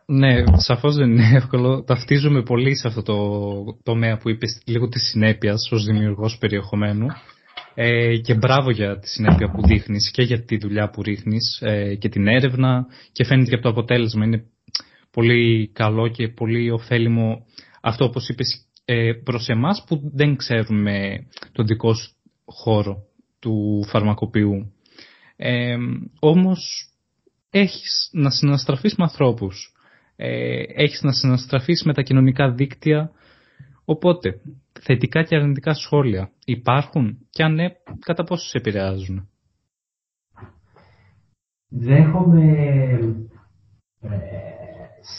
[0.07, 1.83] Ναι, σαφώς δεν είναι εύκολο.
[1.83, 3.17] Ταυτίζομαι πολύ σε αυτό το
[3.83, 7.07] τομέα που είπες λίγο της συνέπειας ως δημιουργός περιεχομένου.
[7.75, 11.95] Ε, και μπράβο για τη συνέπεια που δείχνεις και για τη δουλειά που ρίχνεις ε,
[11.95, 14.25] και την έρευνα και φαίνεται και από το αποτέλεσμα.
[14.25, 14.45] Είναι
[15.11, 17.47] πολύ καλό και πολύ ωφέλιμο
[17.81, 22.11] αυτό όπως είπες ε, προς εμάς που δεν ξέρουμε τον δικό σου
[22.45, 23.03] χώρο
[23.39, 24.73] του φαρμακοποιού.
[25.37, 25.77] Ε,
[26.21, 26.91] όμως
[27.51, 29.75] έχεις να συναστραφείς με ανθρώπους,
[30.17, 33.11] ε, έχεις να συναστραφείς με τα κοινωνικά δίκτυα,
[33.85, 34.41] οπότε
[34.83, 37.67] θετικά και αρνητικά σχόλια υπάρχουν και αν ναι,
[38.05, 39.29] κατά πόσο σε επηρεάζουν;
[41.69, 42.53] Δέχομαι
[44.01, 44.09] ε,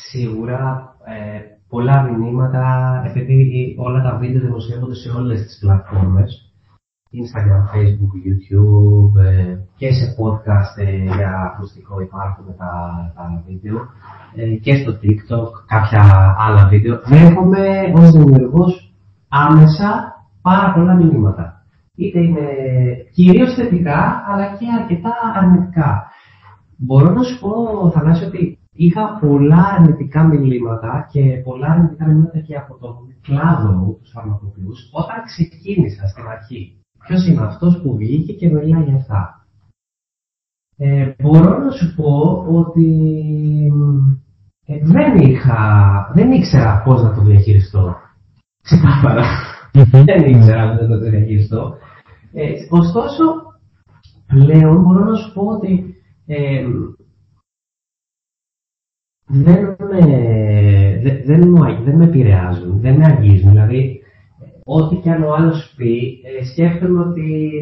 [0.10, 6.52] σίγουρα ε, πολλά μηνύματα επειδή όλα τα βίντεο δημοσιεύονται σε όλες τις πλατφόρμες
[7.14, 12.72] Instagram, Facebook, YouTube ε, και σε podcast ε, για ακουστικό υπάρχουν τα,
[13.16, 13.78] τα βίντεο
[14.36, 17.00] ε, και στο TikTok κάποια άλλα βίντεο.
[17.06, 18.91] Δέχομαι ως δημιουργός
[19.32, 19.90] άμεσα
[20.42, 21.66] πάρα πολλά μηνύματα.
[21.96, 22.48] Είτε είναι
[23.14, 26.12] κυρίως θετικά αλλά και αρκετά αρνητικά.
[26.78, 27.52] Μπορώ να σου πω,
[27.92, 33.98] Θανάση, ότι είχα πολλά αρνητικά μηνύματα και πολλά αρνητικά μηνύματα και από τον κλάδο μου,
[34.02, 39.46] τους φαρμακοποιούς, όταν ξεκίνησα στην αρχή Ποιος είναι αυτός που βγήκε και μιλάει για αυτά.
[40.78, 42.88] Ε, μπορώ να σου πω ότι
[44.66, 47.96] ε, δεν είχα, δεν ήξερα πώς να το διαχειριστώ.
[48.62, 49.24] Ξεκάθαρα.
[49.92, 51.78] δεν ήξερα πώς να το διαχειριστώ.
[52.34, 53.24] Ε, ωστόσο,
[54.28, 55.96] πλέον μπορώ να σου πω ότι
[56.26, 56.66] ε,
[59.26, 60.00] δεν με,
[61.04, 63.50] δεν, δεν, δεν με επηρεάζουν, δεν με αγγίζουν.
[63.50, 64.02] Δηλαδή,
[64.64, 67.62] ό,τι και αν ο άλλος πει, ε, σκέφτομαι ότι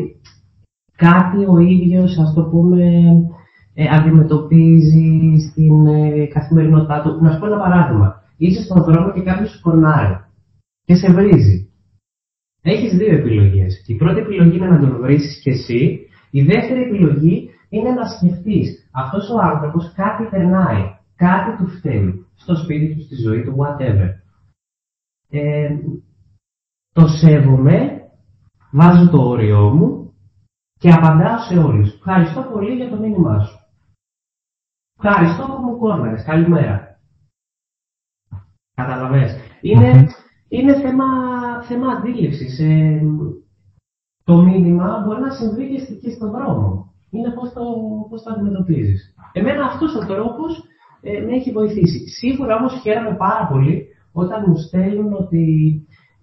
[0.96, 2.86] κάτι ο ίδιος, ας το πούμε,
[3.74, 7.20] ε, αντιμετωπίζει στην ε, καθημερινότητά του.
[7.22, 8.24] Να σου πω ένα παράδειγμα.
[8.38, 10.18] Είσαι στον δρόμο και κάποιος σου φωνάρει
[10.89, 11.71] και σε βρίζει.
[12.62, 13.84] Έχεις δύο επιλογές.
[13.88, 16.08] Η πρώτη επιλογή είναι να τον βρίσεις και εσύ.
[16.32, 20.84] Η δεύτερη επιλογή είναι να σκεφτείς αυτός ο άνθρωπος κάτι περνάει,
[21.15, 24.10] κάτι του φταίει, στο σπίτι του, στη ζωή του, whatever.
[25.30, 25.75] Ε,
[26.93, 28.02] το σέβομαι,
[28.71, 30.13] βάζω το όριό μου
[30.80, 31.93] και απαντάω σε όλους.
[31.93, 33.60] Ευχαριστώ πολύ για το μήνυμά σου.
[35.02, 36.23] Ευχαριστώ που μου κόρναρες.
[36.23, 36.99] Καλημέρα.
[38.75, 39.38] Καταλαβες.
[39.62, 40.08] Είναι,
[40.50, 41.06] είναι θέμα,
[41.68, 42.60] θέμα αντίληψης.
[42.60, 43.02] Ε,
[44.24, 45.66] το μήνυμα μπορεί να συμβεί
[46.02, 46.94] και στον δρόμο.
[47.12, 47.64] Είναι πώς το,
[48.10, 49.14] πώς το αντιμετωπίζεις.
[49.32, 50.52] Εμένα αυτός ο τρόπος
[51.02, 52.10] ε, με έχει βοηθήσει.
[52.20, 55.44] Σίγουρα όμως χαίρομαι πάρα πολύ όταν μου στέλνουν ότι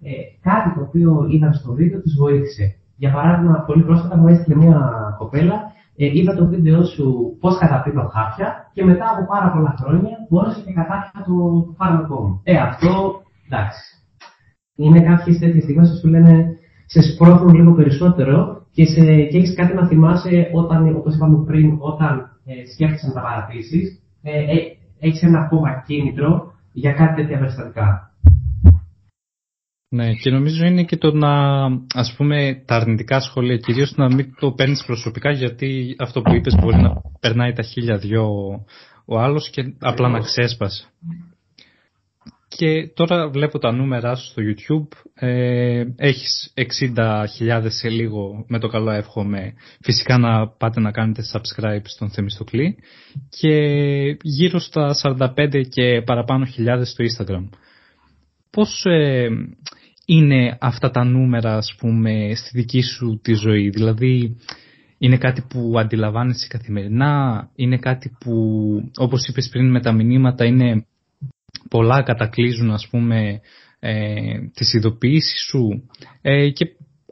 [0.02, 0.10] ε,
[0.48, 2.76] κάτι το οποίο είδαν στο βίντεο τους βοήθησε.
[2.96, 4.80] Για παράδειγμα, πολύ πρόσφατα μου έστειλε μια
[5.18, 5.56] κοπέλα,
[5.96, 10.60] ε, είδα το βίντεο σου πώς καταπίνω χάπια και μετά από πάρα πολλά χρόνια μπόρεσε
[10.64, 11.34] και κατάπια το,
[11.66, 12.40] το φάρμακό μου.
[12.44, 13.82] Ε, αυτό εντάξει.
[14.76, 19.54] Είναι κάποιε τέτοιε στιγμέ που σου λένε σε σπρώχνουν λίγο περισσότερο και, σε, και έχεις
[19.54, 24.76] κάτι να θυμάσαι όταν, όπως είπαμε πριν, όταν ε, σκέφτεσαι να τα παρατήσεις, ε, ε,
[24.98, 28.10] έχεις ένα ακόμα κίνητρο για κάτι τέτοια περιστατικά.
[29.88, 34.34] Ναι, και νομίζω είναι και το να, ας πούμε, τα αρνητικά σχόλια κυρίως να μην
[34.40, 38.24] το παίρνεις προσωπικά γιατί αυτό που είπες μπορεί να περνάει τα χίλια δυο
[39.04, 40.86] ο άλλος και απλά να ξέσπασε.
[42.48, 45.08] Και τώρα βλέπω τα νούμερα σου στο YouTube.
[45.14, 46.52] Ε, έχεις
[46.94, 49.54] 60.000 σε λίγο, με το καλό εύχομαι.
[49.80, 52.78] Φυσικά να πάτε να κάνετε subscribe στον Θεμιστοκλή.
[53.28, 53.56] Και
[54.22, 57.48] γύρω στα 45 και παραπάνω χιλιάδες στο Instagram.
[58.50, 59.28] πώς ε,
[60.06, 64.36] είναι αυτά τα νούμερα, ας πούμε, στη δική σου τη ζωή; Δηλαδή,
[64.98, 68.32] είναι κάτι που αντιλαμβάνεσαι καθημερινά, είναι κάτι που,
[68.96, 70.86] όπως είπες πριν με τα μηνύματα, είναι
[71.68, 73.40] πολλά κατακλείζουν, ας πούμε,
[73.78, 75.88] ε, τις ειδοποιήσεις σου
[76.22, 76.66] ε, και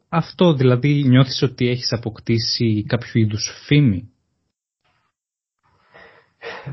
[0.08, 4.08] αυτό δηλαδή νιώθεις ότι έχεις αποκτήσει κάποιο είδους φήμη;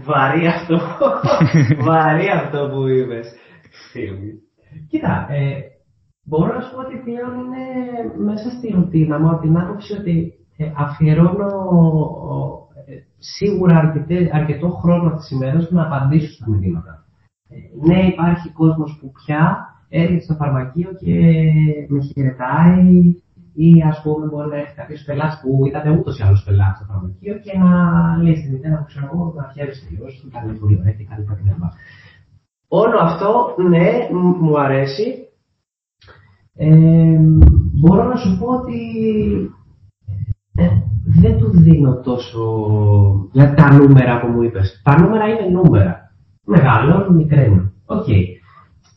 [0.04, 0.80] Βαρύ αυτό.
[1.88, 3.28] Βαρύ αυτό που είπες.
[4.90, 5.62] Κοίτα, ε,
[6.24, 7.66] μπορώ να σου πω ότι πλέον είναι
[8.32, 11.50] μέσα στη ρουτίνα μου από την άποψη ότι ε, αφιερώνω
[12.86, 17.01] ε, σίγουρα αρκετέ, αρκετό χρόνο της ημέρας να απαντήσω στα μηνύματα.
[17.54, 21.16] Ε, ναι, υπάρχει κόσμος που πια έρχεται στο φαρμακείο και
[21.88, 23.16] με χαιρετάει
[23.54, 26.94] ή ας πούμε μπορεί να έρθει κάποιος πελάτης που ήταν ούτως ή άλλως πελάτης στο
[26.94, 27.72] φαρμακείο και να
[28.24, 31.24] λέει στη μητέρα μου, ξέρω εγώ, να χαίρεσαι λίγο, όχι, ήταν πολύ ωραία και κάτι
[31.24, 31.50] κτλ.
[32.68, 33.90] Όλο αυτό, ναι,
[34.40, 35.28] μου αρέσει.
[36.56, 37.18] Ε,
[37.82, 38.80] μπορώ να σου πω ότι
[40.56, 40.68] ε,
[41.06, 42.42] δεν του δίνω τόσο
[43.32, 44.82] δηλαδή τα νούμερα που μου είπες.
[44.84, 46.01] Τα νούμερα είναι νούμερα.
[46.56, 47.72] Μεγαλώνουν, μικραίνουν.
[47.86, 48.04] OK.
[48.08, 48.42] Okay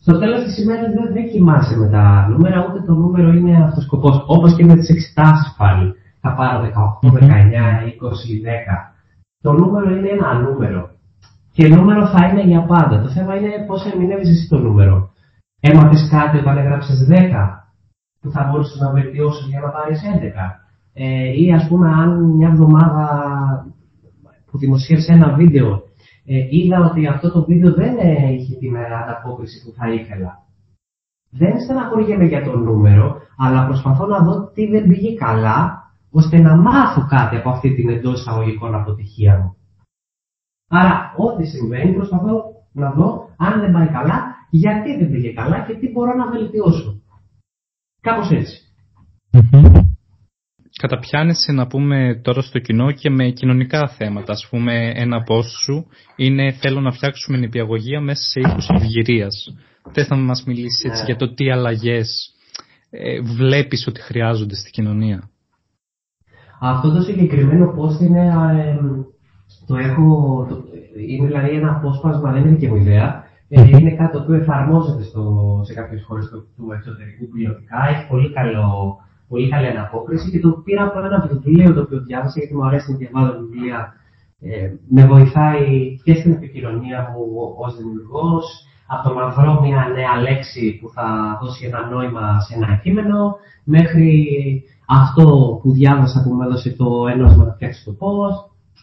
[0.06, 3.82] στο τέλος της ημέρας δεν, δεν κοιμάσαι με τα νούμερα, ούτε το νούμερο είναι αυτός
[3.82, 4.24] ο σκοπός.
[4.26, 5.94] Όπως και με τις εξετάσεις πάλι.
[6.20, 8.94] Θα πάρω 18, 19, 20, 10.
[9.40, 10.90] Το νούμερο είναι ένα νούμερο.
[11.52, 13.02] Και νούμερο θα είναι για πάντα.
[13.02, 15.10] Το θέμα είναι πώς ερμηνεύεις εσύ το νούμερο.
[15.60, 17.14] Έμαθες κάτι όταν έγραψες 10
[18.20, 20.60] που θα μπορούσες να βελτιώσεις για να πάρεις 11.
[20.92, 23.06] Ε, ή ας πούμε, αν μια εβδομάδα
[24.50, 25.82] που δημοσίευσες ένα βίντεο
[26.26, 27.96] ε, είδα ότι αυτό το βίντεο δεν
[28.34, 30.42] είχε την ανταπόκριση που θα ήθελα.
[31.30, 36.56] Δεν στεναχωριέμαι για το νούμερο, αλλά προσπαθώ να δω τι δεν πήγε καλά, ώστε να
[36.56, 39.56] μάθω κάτι από αυτή την εντός εισαγωγικών αποτυχία μου.
[40.68, 45.74] Άρα, ό,τι συμβαίνει, προσπαθώ να δω αν δεν πάει καλά, γιατί δεν πήγε καλά και
[45.74, 47.00] τι μπορώ να βελτιώσω.
[48.00, 48.30] Κάπως
[50.86, 54.32] καταπιάνεσαι να πούμε τώρα στο κοινό και με κοινωνικά θέματα.
[54.32, 59.34] Ας πούμε ένα post σου είναι θέλω να φτιάξουμε νηπιαγωγία μέσα σε ήθους ευγυρίας.
[59.92, 61.06] Θες να μας μιλήσεις έτσι ναι.
[61.06, 62.08] για το τι αλλαγές
[62.90, 65.30] ε, βλέπεις ότι χρειάζονται στην κοινωνία;
[66.60, 68.76] Αυτό το συγκεκριμένο post είναι, ε,
[69.66, 70.06] το έχω,
[70.48, 70.54] το,
[71.08, 73.24] είναι δηλαδή ένα απόσπασμα, δεν είναι και μου ιδέα.
[73.48, 75.22] Ε, είναι κάτι το οποίο εφαρμόζεται στο,
[75.66, 77.78] σε κάποιες χώρες του, του εξωτερικού πιλωτικά.
[77.90, 82.38] Έχει πολύ καλό πολύ καλή αναπόκριση και το πήρα από ένα βιβλίο το οποίο διάβασα
[82.38, 83.94] γιατί μου αρέσει να διαβάζω βιβλία.
[84.40, 87.22] Ε, με βοηθάει και στην επικοινωνία μου
[87.58, 88.44] ως δημιουργός,
[88.86, 94.18] από το μαυρό μια νέα λέξη που θα δώσει ένα νόημα σε ένα κείμενο, μέχρι
[94.86, 98.14] αυτό που διάβασα που μου έδωσε το ένωσμα να φτιάξει το πώ.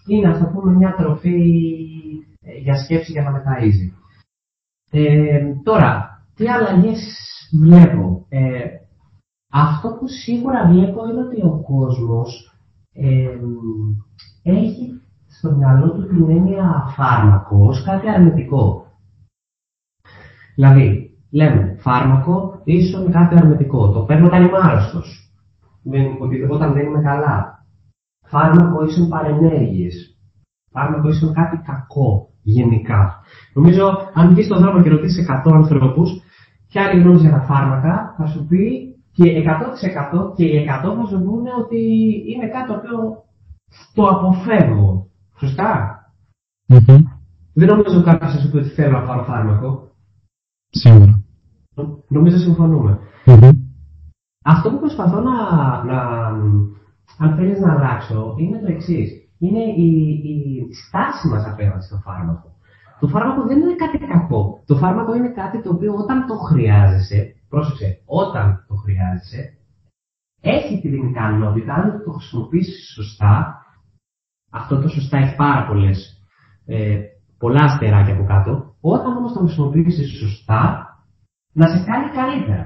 [0.07, 1.39] Είναι, ας πούμε, μια τροφή
[2.41, 3.87] ε, για σκέψη για να μεταΐζει.
[4.91, 7.01] Ε, τώρα, τι αλλαγές
[7.61, 8.63] βλέπω; Ε,
[9.51, 12.55] αυτό που σίγουρα βλέπω είναι ότι ο κόσμος
[14.43, 18.85] έχει στο μυαλό του την έννοια φάρμακος ως κάτι αρνητικό.
[20.55, 23.91] Δηλαδή, λέμε φάρμακο ίσον κάτι αρνητικό.
[23.91, 25.33] Το παίρνω όταν είμαι άρρωστος.
[26.49, 27.65] Όταν δεν είμαι καλά.
[28.25, 30.17] Φάρμακο ίσον παρενέργειες.
[30.71, 33.21] Φάρμακο ίσον κάτι κακό γενικά.
[33.53, 36.09] Νομίζω, αν βγεις στον δρόμο και ρωτήσεις 100 ανθρώπους,
[36.67, 39.43] ποια είναι η γνώμη για τα φάρμακα, θα σου πει και
[40.13, 41.79] 100% και οι 100 θα σου πούνε ότι
[42.27, 43.23] είναι κάτι το οποίο
[43.93, 45.07] το αποφεύγω.
[45.39, 46.01] Σωστά;
[46.71, 46.99] Mm-hmm.
[47.53, 49.91] Δεν νομίζω κάποιος θα σου πει ότι θέλω να πάρω φάρμακο.
[50.69, 51.23] Σίγουρα.
[52.07, 52.99] Νομίζω συμφωνούμε.
[53.25, 53.51] Mm-hmm.
[54.43, 55.33] Αυτό που προσπαθώ να,
[55.83, 56.01] να
[57.17, 59.11] αν θέλεις να αλλάξω, είναι το εξής.
[59.37, 62.55] Είναι η, η στάση μας απέναντι στο φάρμακο.
[63.01, 64.63] Το φάρμακο δεν είναι κάτι κακό.
[64.65, 69.41] Το φάρμακο είναι κάτι το οποίο όταν το χρειάζεσαι, πρόσεξε, όταν το χρειάζεσαι,
[70.41, 73.65] έχει την ικανότητα, αν το χρησιμοποιήσεις σωστά,
[74.51, 75.97] αυτό το σωστά έχει πάρα πολλές,
[76.65, 76.99] ε,
[77.37, 80.87] πολλά αστεράκια από κάτω, όταν όμως το χρησιμοποιήσεις σωστά,
[81.53, 82.65] να σε κάνει καλύτερα.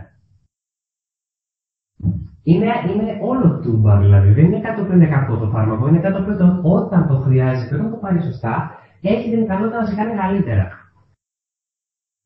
[2.43, 4.31] Είναι, είναι όλο τούμπα δηλαδή.
[4.33, 5.87] Δεν είναι κάτι που είναι κακό το φάρμακο.
[5.87, 8.71] Είναι κάτι που όταν το χρειάζεται, όταν το πάρεις σωστά,
[9.01, 10.69] έχει την ικανότητα να σε κάνει καλύτερα.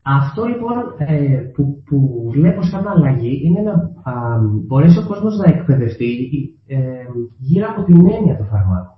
[0.04, 3.74] Αυτό λοιπόν ε, που, που βλέπω σαν αλλαγή είναι να
[4.12, 6.18] α, μπορέσει ο κόσμος να εκπαιδευτεί
[6.68, 6.78] ε,
[7.38, 8.98] γύρω από την έννοια του φαρμάκου.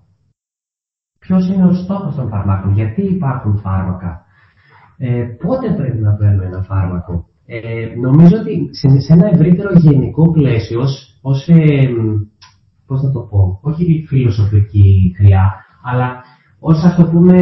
[1.19, 4.25] Ποιος είναι ο στόχος των φαρμάκων, γιατί υπάρχουν φάρμακα,
[4.97, 7.25] ε, πότε πρέπει να παίρνω ένα φάρμακο.
[7.45, 10.81] Ε, νομίζω ότι σε, σε ένα ευρύτερο γενικό πλαίσιο,
[11.21, 11.87] ως, ε,
[12.85, 16.23] πώς να το πω, όχι φιλοσοφική χρειά, αλλά
[16.67, 17.37] ως ας το πούμε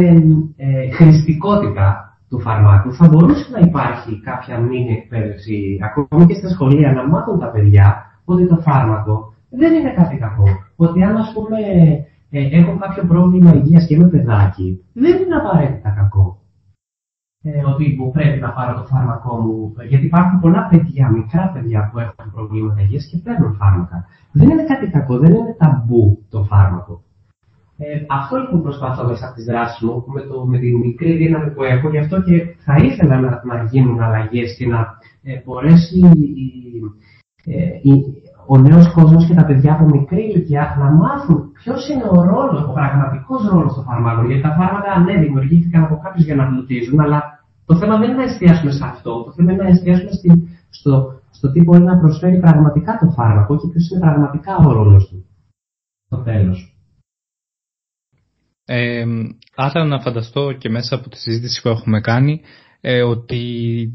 [0.56, 6.92] ε, χρηστικότητα, του φαρμάκου, θα μπορούσε να υπάρχει κάποια μήνυ εκπαίδευση, ακόμη και στα σχολεία,
[6.92, 7.86] να μάθουν τα παιδιά
[8.24, 10.48] ότι το φάρμακο δεν είναι κάτι κακό.
[10.76, 11.58] Ότι αν, ας πούμε,
[12.30, 16.38] ε, έχω κάποιο πρόβλημα υγείας και είμαι παιδάκι, δεν είναι απαραίτητα κακό.
[17.42, 21.88] Ε, ότι μου πρέπει να πάρω το φάρμακό μου, γιατί υπάρχουν πολλά παιδιά, μικρά παιδιά
[21.92, 24.06] που έχουν προβλήματα υγείας και παίρνουν φάρμακα.
[24.32, 27.02] Δεν είναι κάτι κακό, δεν είναι ταμπού το φάρμακο.
[27.82, 31.50] Ε, αυτό λοιπόν προσπαθώ μέσα από τις δράσεις μου με, το, με τη μικρή δύναμη
[31.50, 34.80] που έχω, γι' αυτό και θα ήθελα να, να γίνουν αλλαγές και να
[35.22, 36.48] ε, μπορέσει η,
[37.44, 37.92] ε, η,
[38.46, 42.62] ο νέος κόσμος και τα παιδιά από μικρή ηλικία να μάθουν ποιος είναι ο ρόλος,
[42.68, 44.26] ο πραγματικός ρόλος των φαρμάκων.
[44.26, 47.22] Γιατί τα φάρμακα, ναι, δημιουργήθηκαν από κάποιους για να πλουτίζουν, αλλά
[47.66, 49.22] το θέμα δεν είναι να εστιάσουμε σε αυτό.
[49.24, 53.56] Το θέμα είναι να εστιάσουμε στην, στο, στο τι μπορεί να προσφέρει πραγματικά το φάρμακο
[53.56, 55.24] και ποιος είναι πραγματικά ο ρόλος του.
[56.06, 56.69] Στο τέλος.
[58.72, 59.04] Ε,
[59.54, 62.40] άρα να φανταστώ και μέσα από τη συζήτηση που έχουμε κάνει
[62.80, 63.36] ε, ότι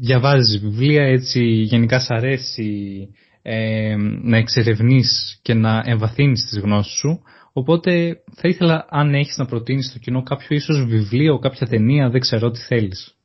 [0.00, 2.98] διαβάζεις βιβλία, έτσι γενικά σ' αρέσει
[3.42, 7.22] ε, να εξερευνείς και να εμβαθύνεις τις γνώσεις σου.
[7.52, 12.20] Οπότε θα ήθελα αν έχεις να προτείνεις στο κοινό κάποιο ίσως βιβλίο, κάποια ταινία, δεν
[12.20, 13.16] ξέρω τι θέλεις.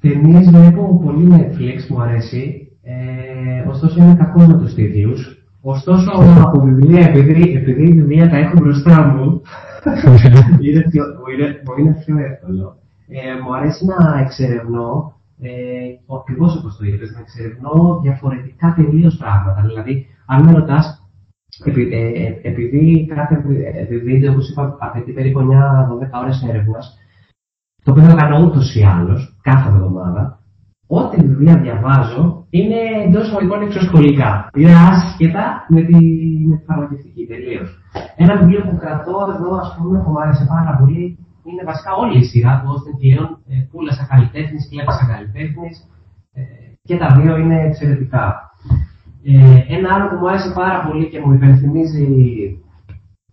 [0.00, 2.68] Ταινίες βλέπω πολύ Netflix, μου αρέσει.
[2.82, 5.41] Ε, ωστόσο είμαι κακός με τους τίτλους.
[5.64, 6.10] Ωστόσο,
[6.44, 9.42] από βιβλία, επειδή, επειδή η βιβλία τα έχω μπροστά μου,
[10.66, 12.76] είναι πιο, μου, είναι, πιο εύκολο.
[13.08, 15.50] Ε, μου αρέσει να εξερευνώ, ε,
[16.20, 19.62] ακριβώς όπως το είπες, να εξερευνώ διαφορετικά τελείως πράγματα.
[19.66, 21.10] Δηλαδή, αν με ρωτάς,
[21.64, 23.44] επει, ε, επειδή κάθε
[24.02, 26.98] βίντεο, όπως είπα, απαιτεί περίπου 9-12 ώρες έρευνας,
[27.84, 30.38] το οποίο θα κάνω ούτως ή άλλως κάθε εβδομάδα,
[30.86, 34.30] ό,τι βιβλία διαβάζω είναι εντός εισαγωγικών εξωσχολικά.
[34.58, 35.98] Είναι άσχετα με τη,
[36.48, 37.68] με τη φαρμακευτική τελείως.
[38.22, 41.04] Ένα βιβλίο που κρατώ εδώ, ας πούμε, που μου άρεσε πάρα πολύ,
[41.48, 45.70] είναι βασικά όλη η σειρά του Όστεν Κλέον, ε, Πούλα Ακαλυτέχνη, Κλέπα Ακαλυτέχνη.
[46.38, 46.42] Ε,
[46.86, 48.24] και τα δύο είναι εξαιρετικά.
[49.30, 52.06] Ε, ένα άλλο που μου άρεσε πάρα πολύ και μου υπενθυμίζει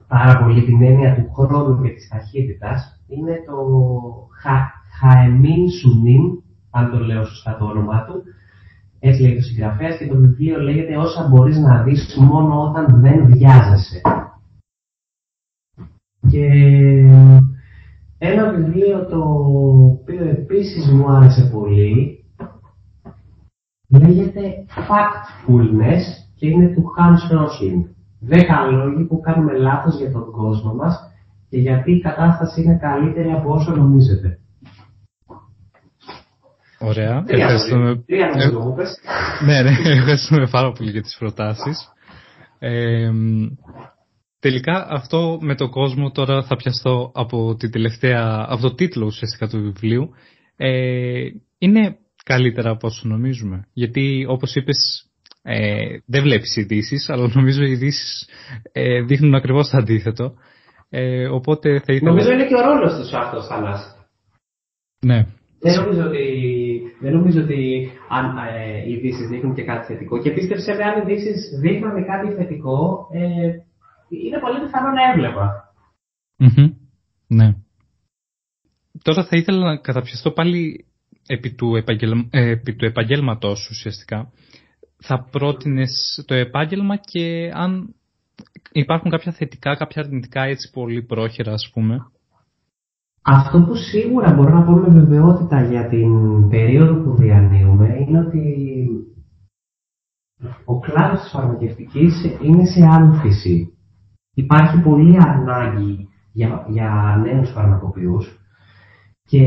[0.08, 3.58] πάρα πολύ την έννοια του χρόνου και της ταχύτητας είναι το
[4.98, 6.24] Χαεμίν Σουνίν,
[6.78, 8.24] αν το λέω σωστά το όνομά του.
[9.00, 13.26] Έτσι λέγεται ο συγγραφέας και το βιβλίο λέγεται Όσα μπορείς να δεις μόνο όταν δεν
[13.26, 14.02] βιάζεσαι.
[16.30, 16.46] Και
[18.18, 22.20] ένα βιβλίο το οποίο επίσης μου άρεσε πολύ
[23.90, 26.02] λέγεται Factfulness
[26.36, 27.84] και είναι του Hans Rosling.
[28.20, 31.12] Δέκα λόγοι που κάνουμε λάθος για τον κόσμο μας
[31.50, 34.39] και γιατί η κατάσταση είναι καλύτερη από όσο νομίζετε.
[36.80, 37.24] Ωραία.
[37.28, 38.04] Ευχαριστούμε.
[39.46, 41.94] ναι, ναι, ευχαριστούμε πάρα πολύ για τις προτάσεις.
[42.60, 43.12] Ε,
[44.40, 49.48] τελικά αυτό με το κόσμο τώρα θα πιαστώ από, τη τελευταία, από το τίτλο ουσιαστικά
[49.48, 50.10] του βιβλίου.
[50.58, 53.68] Ε, είναι καλύτερα από όσο νομίζουμε.
[53.74, 55.10] Γιατί όπως είπες
[55.42, 58.26] ε, δεν βλέπεις ειδήσει, αλλά νομίζω οι ειδήσει
[58.72, 60.34] ε, δείχνουν ακριβώς το αντίθετο.
[60.90, 62.10] Ε, οπότε θα ήθελα...
[62.10, 63.96] Νομίζω είναι και ο ρόλος του αυτός, Θανάσης.
[65.02, 65.26] Ναι.
[65.60, 66.18] Δεν νομίζω ότι,
[67.00, 70.22] δεν νομίζω ότι αν ε, οι ειδήσεις δείχνουν και κάτι θετικό.
[70.22, 73.52] Και πίστεψε με, αν οι ειδήσεις δείχνουν κάτι θετικό, ε,
[74.10, 75.74] είναι πολύ πιθανό να έβλεπα.
[76.40, 76.74] Mm-hmm.
[77.28, 77.56] Ναι.
[79.02, 80.86] Τώρα θα ήθελα να καταπιαστώ πάλι
[81.28, 82.28] επί του, επαγγελ...
[82.30, 84.32] ε, επί του επαγγέλματός ουσιαστικά.
[85.02, 87.96] Θα πρότεινες το επάγγελμα και αν
[88.72, 92.12] υπάρχουν κάποια θετικά, κάποια αρνητικά έτσι πολύ πρόχειρα ας πούμε.
[93.22, 96.10] Αυτό που σίγουρα μπορώ να πω με βεβαιότητα για την
[96.50, 98.44] περίοδο που διανύουμε είναι ότι
[100.66, 103.74] ο κλάδος της φαρμακευτικής είναι σε άνθηση.
[104.34, 108.40] Υπάρχει πολύ ανάγκη για, για νέους φαρμακοποιούς
[109.24, 109.46] και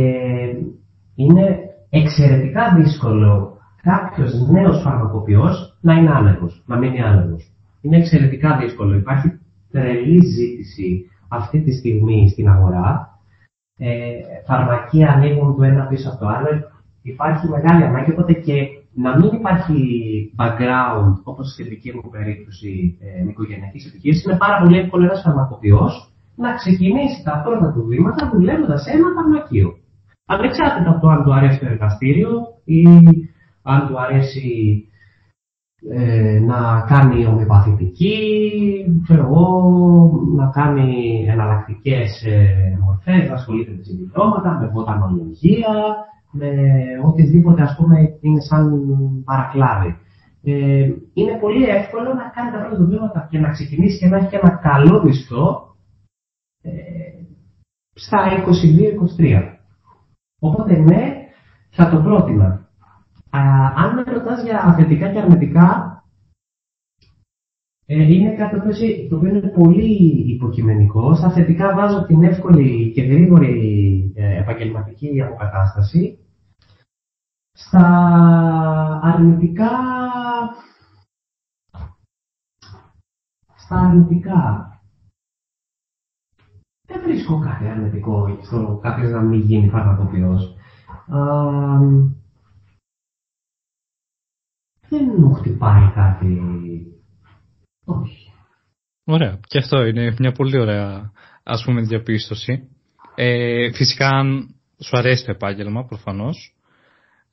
[1.14, 1.58] είναι
[1.90, 7.52] εξαιρετικά δύσκολο κάποιος νέος φαρμακοποιός να είναι άνεργος, να μείνει άνεργος.
[7.80, 8.94] Είναι εξαιρετικά δύσκολο.
[8.94, 9.28] Υπάρχει
[9.70, 13.11] τρελή ζήτηση αυτή τη στιγμή στην αγορά ε,
[14.46, 16.48] φαρμακεία ανοίγουν το ένα πίσω από το άλλο,
[17.02, 18.56] υπάρχει μεγάλη ανάγκη, οπότε και
[18.94, 19.78] να μην υπάρχει
[20.38, 26.12] background, όπως στη δική μου περίπτωση ε, οικογενειακής επιχείρησης, είναι πάρα πολύ εύκολο ένας φαρμακοποιός
[26.36, 29.76] να ξεκινήσει τα πρώτα του βήματα δουλεύοντας σε ένα φαρμακείο.
[30.26, 32.30] Ανεξάρτητα από το αν του αρέσει το εργαστήριο
[32.64, 32.82] ή
[33.62, 34.86] αν του αρέσει
[35.90, 38.16] ε, να κάνει ομοιοπαθητική,
[39.02, 39.70] ξέρω εγώ,
[40.36, 45.68] να κάνει εναλλακτικές ε, μορφές, να ασχολείται με συμπληρώματα, με βοτανολογία,
[46.32, 46.50] με
[47.04, 48.70] οτιδήποτε ας πούμε είναι σαν
[49.24, 49.96] παρακλάδι.
[50.44, 54.34] Ε, είναι πολύ εύκολο να κάνει τα πρώτα βήματα και να ξεκινήσει και να έχει
[54.34, 55.74] ένα καλό μισθό
[56.62, 56.70] ε,
[57.94, 58.18] στα
[59.18, 59.42] 22-23.
[60.38, 61.12] Οπότε ναι,
[61.70, 62.61] θα το πρότεινα.
[63.76, 65.92] Αν με ρωτάς για θετικά και αρνητικά,
[67.86, 69.94] ε, είναι κάτι το οποίο είναι πολύ
[70.34, 71.14] υποκειμενικό.
[71.14, 76.18] Στα θετικά βάζω την εύκολη και γρήγορη ε, επαγγελματική αποκατάσταση.
[77.52, 77.86] Στα
[79.02, 79.70] αρνητικά...
[83.54, 84.66] Στα αρνητικά...
[86.86, 90.56] Δεν βρίσκω κάτι αρνητικό στο κάποιος να μην γίνει φαρμακοποιός.
[94.92, 96.40] Δεν μου χτυπάει κάτι
[97.84, 98.32] όχι.
[99.04, 99.38] Ωραία.
[99.46, 101.12] Και αυτό είναι μια πολύ ωραία
[101.42, 102.68] ας πούμε διαπίστωση.
[103.14, 106.56] Ε, φυσικά αν σου αρέσει το επάγγελμα προφανώς.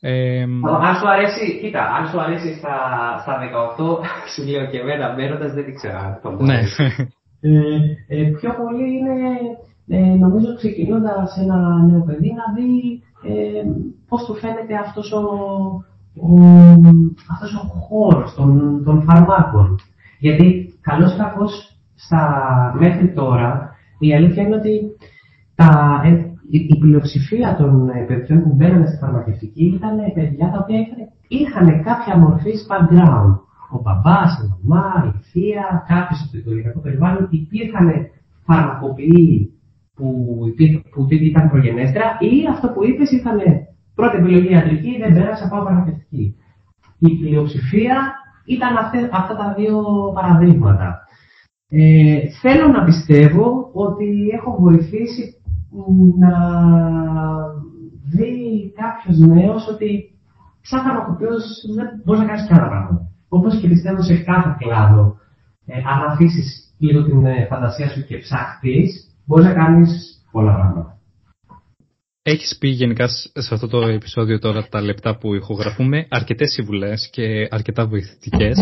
[0.01, 2.75] Ε, αν σου αρέσει, κοίτα, αν σου αρέσει στα,
[3.21, 3.39] στα
[3.77, 3.99] 18,
[4.33, 6.59] σου λέω και εμένα μένοντας, δεν ξέρω αν το ναι.
[7.41, 7.51] ε,
[8.07, 9.17] ε, πιο πολύ είναι,
[9.87, 11.57] ε, νομίζω ξεκινώντας ένα
[11.89, 13.63] νέο παιδί, να δει ε,
[14.07, 15.23] πώς του φαίνεται αυτός ο,
[16.21, 16.41] ο,
[17.31, 19.79] αυτός ο χώρος των, των φαρμάκων.
[20.19, 21.45] Γιατί καλό ή κακό
[22.79, 24.79] μέχρι τώρα η αλήθεια είναι ότι
[25.55, 30.79] τα, ε, η, πλειοψηφία των ε, παιδιών που μπαίνανε στη φαρμακευτική ήταν παιδιά τα οποία
[30.79, 30.97] είχαν,
[31.27, 33.33] είχαν κάποια μορφή background.
[33.71, 37.87] Ο μπαμπάς, η μαμά, η θεία, κάποιο από το οικογενειακό περιβάλλον υπήρχαν
[38.45, 39.53] φαρμακοποιοί
[39.95, 40.37] που,
[40.91, 43.37] που ήταν προγενέστερα ή αυτό που είπες είχαν
[43.99, 46.35] πρώτη επιλογή ιατρική, δεν πέρασε από φαρμακευτική.
[46.99, 47.97] Η πλειοψηφία
[48.45, 49.75] ήταν αυτές, αυτά τα δύο
[50.13, 50.99] παραδείγματα.
[51.69, 55.23] Ε, θέλω να πιστεύω ότι έχω βοηθήσει
[56.19, 56.33] να
[58.15, 58.33] δει
[58.81, 59.89] κάποιος νέος ότι
[60.61, 61.43] σαν φαρμακοποιός
[61.75, 63.09] δεν μπορείς να κάνεις κανένα πράγμα.
[63.29, 65.17] Όπως και πιστεύω σε κάθε κλάδο,
[65.65, 68.89] ε, αν αφήσεις λίγο την ε, φαντασία σου και ψάχτει,
[69.25, 69.89] μπορείς να κάνεις
[70.31, 70.98] πολλά πράγματα.
[72.21, 77.47] Έχεις πει γενικά σε αυτό το επεισόδιο τώρα τα λεπτά που ηχογραφούμε αρκετές συμβουλές και
[77.49, 78.57] αρκετά βοηθητικές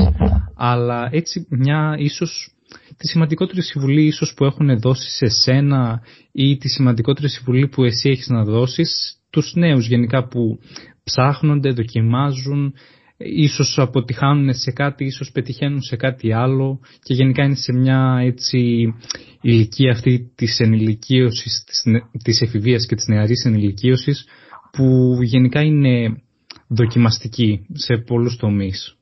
[0.56, 2.52] αλλά έτσι μια ίσως
[2.98, 6.02] τη σημαντικότερη συμβουλή ίσως που έχουν δώσει σε σένα
[6.32, 10.60] ή τη σημαντικότερη συμβουλή που εσύ έχεις να δώσεις τους νέους γενικά που
[11.04, 12.74] ψάχνονται, δοκιμάζουν
[13.18, 18.94] ίσως αποτυχάνουν σε κάτι, ίσως πετυχαίνουν σε κάτι άλλο και γενικά είναι σε μια έτσι
[19.42, 21.84] ηλικία αυτή της ενηλικίωσης, της,
[22.24, 24.28] της εφηβείας και της νεαρής ενηλικίωσης
[24.72, 26.22] που γενικά είναι
[26.68, 28.98] δοκιμαστική σε πολλούς τομείς.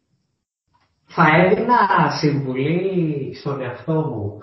[1.06, 4.40] Θα έδινα συμβουλή στον εαυτό μου.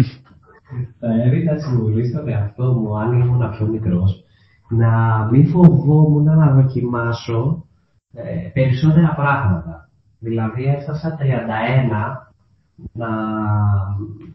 [1.00, 4.26] Θα έδινα συμβουλή στον εαυτό μου αν ήμουν πιο μικρός
[4.68, 7.65] να μην φοβόμουν να δοκιμάσω
[8.16, 9.88] ε, περισσότερα πράγματα.
[10.18, 12.26] Δηλαδή έφτασα 31
[12.92, 13.08] να,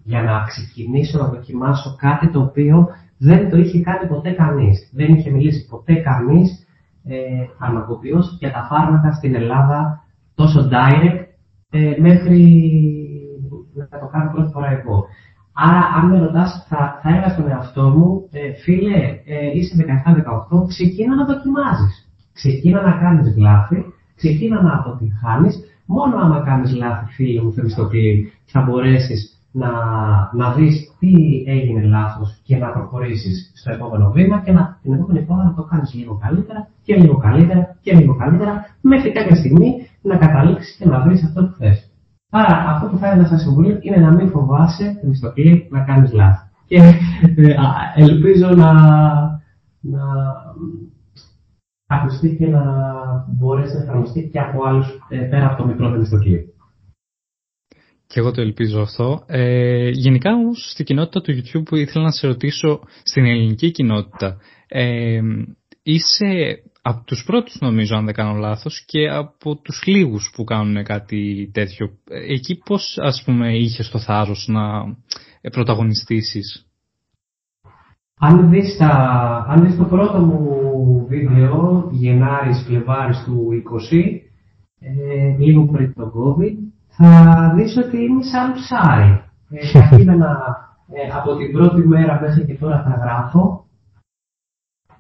[0.04, 4.90] για να ξεκινήσω να δοκιμάσω κάτι το οποίο δεν το είχε κάνει ποτέ κανείς.
[4.94, 6.68] Δεν είχε μιλήσει ποτέ κανείς
[7.04, 7.16] ε,
[7.58, 10.04] φαρμακοποιός για τα φάρμακα στην Ελλάδα
[10.36, 11.26] τόσο direct
[11.70, 12.42] ε, μέχρι
[13.74, 15.06] να το κάνω πρώτη φορά εγώ.
[15.54, 19.76] Άρα, αν με ρωτάς, θα, θα έλεγα στον εαυτό μου, ε, φίλε, ε, είσαι
[20.52, 22.11] 17-18, ξεκίνα να δοκιμάζεις.
[22.42, 23.86] Ξεκίνα να κάνεις λάθη,
[24.16, 29.20] ξεκίνα να αποτυγχάνεις, μόνο άμα κάνεις λάθη, φίλε μου Θεμιστοκλή, θα μπορέσεις
[29.52, 29.70] να,
[30.34, 31.14] να δεις τι
[31.46, 35.64] έγινε λάθος και να προχωρήσεις στο επόμενο βήμα και να, την επόμενη φορά να το
[35.64, 39.70] κάνεις λίγο καλύτερα και λίγο καλύτερα και λίγο καλύτερα, μέχρι κάποια στιγμή
[40.02, 41.90] να καταλήξεις και να βρεις αυτό που θες.
[42.30, 46.12] Άρα αυτό που θα ήθελα να σας συμβουλώ είναι να μην φοβάσαι, Θεμιστοκλή, να κάνεις
[46.14, 46.46] λάθη.
[46.66, 46.78] Και
[47.36, 47.56] ε,
[47.96, 48.72] ελπίζω να,
[49.80, 50.02] να
[51.92, 52.64] ακουστεί και να
[53.28, 56.18] μπορέσει να εφαρμοστεί και από άλλους ε, πέρα από το μικρό στο
[58.08, 59.24] Και εγώ το ελπίζω αυτό.
[59.28, 64.38] Ε, γενικά όμως στην κοινότητα του YouTube ήθελα να σε ρωτήσω στην ελληνική κοινότητα.
[64.68, 65.22] Ε,
[65.84, 70.84] είσαι από τους πρώτους νομίζω αν δεν κάνω λάθος και από τους λίγους που κάνουν
[70.84, 71.90] κάτι τέτοιο.
[72.10, 74.62] Ε, εκεί πώς ας πούμε είχες το θάρρος να
[75.52, 76.66] πρωταγωνιστήσεις;
[78.20, 78.88] Αν δεις, τα,
[79.50, 80.71] αν δεις το πρώτο μου
[81.08, 83.50] βίντεο Γενάρης Φλεβάρης του
[83.92, 84.22] 20,
[84.80, 86.56] ε, λίγο πριν το COVID,
[86.88, 89.24] θα δεις ότι είμαι σαν ψάρι.
[89.50, 90.38] Ε, τα κείμενα
[90.88, 93.66] ε, από την πρώτη μέρα μέχρι και τώρα τα γράφω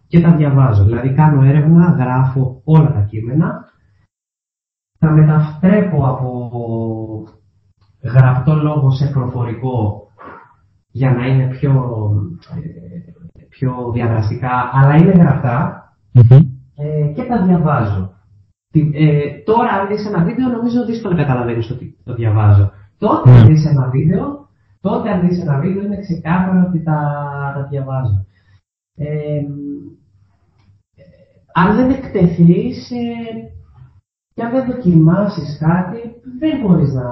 [0.08, 0.84] και τα διαβάζω.
[0.84, 3.66] Δηλαδή κάνω έρευνα, γράφω όλα τα κείμενα,
[5.00, 6.30] τα μεταφρέπω από
[8.02, 10.08] γραπτό λόγο σε προφορικό
[10.92, 11.72] για να είναι πιο,
[12.64, 13.11] ε,
[13.52, 15.86] πιο διαδραστικά, αλλά είναι γραπτά
[16.76, 18.14] ε, και τα διαβάζω.
[18.94, 22.72] Ε, τώρα αν δεις ένα βίντεο νομίζω δύσκολα καταλαβαίνεις ότι το διαβάζω.
[22.98, 24.50] Τότε αν δεις ένα βίντεο,
[24.82, 27.00] τότε αν δεις ένα βίντεο είναι ξεκάθαρο ότι τα,
[27.56, 28.26] τα διαβάζω.
[28.96, 29.42] Ε,
[31.54, 33.52] αν δεν εκτεθείς ε,
[34.34, 36.00] και αν δεν δοκιμάσεις κάτι,
[36.40, 37.10] δεν μπορείς να,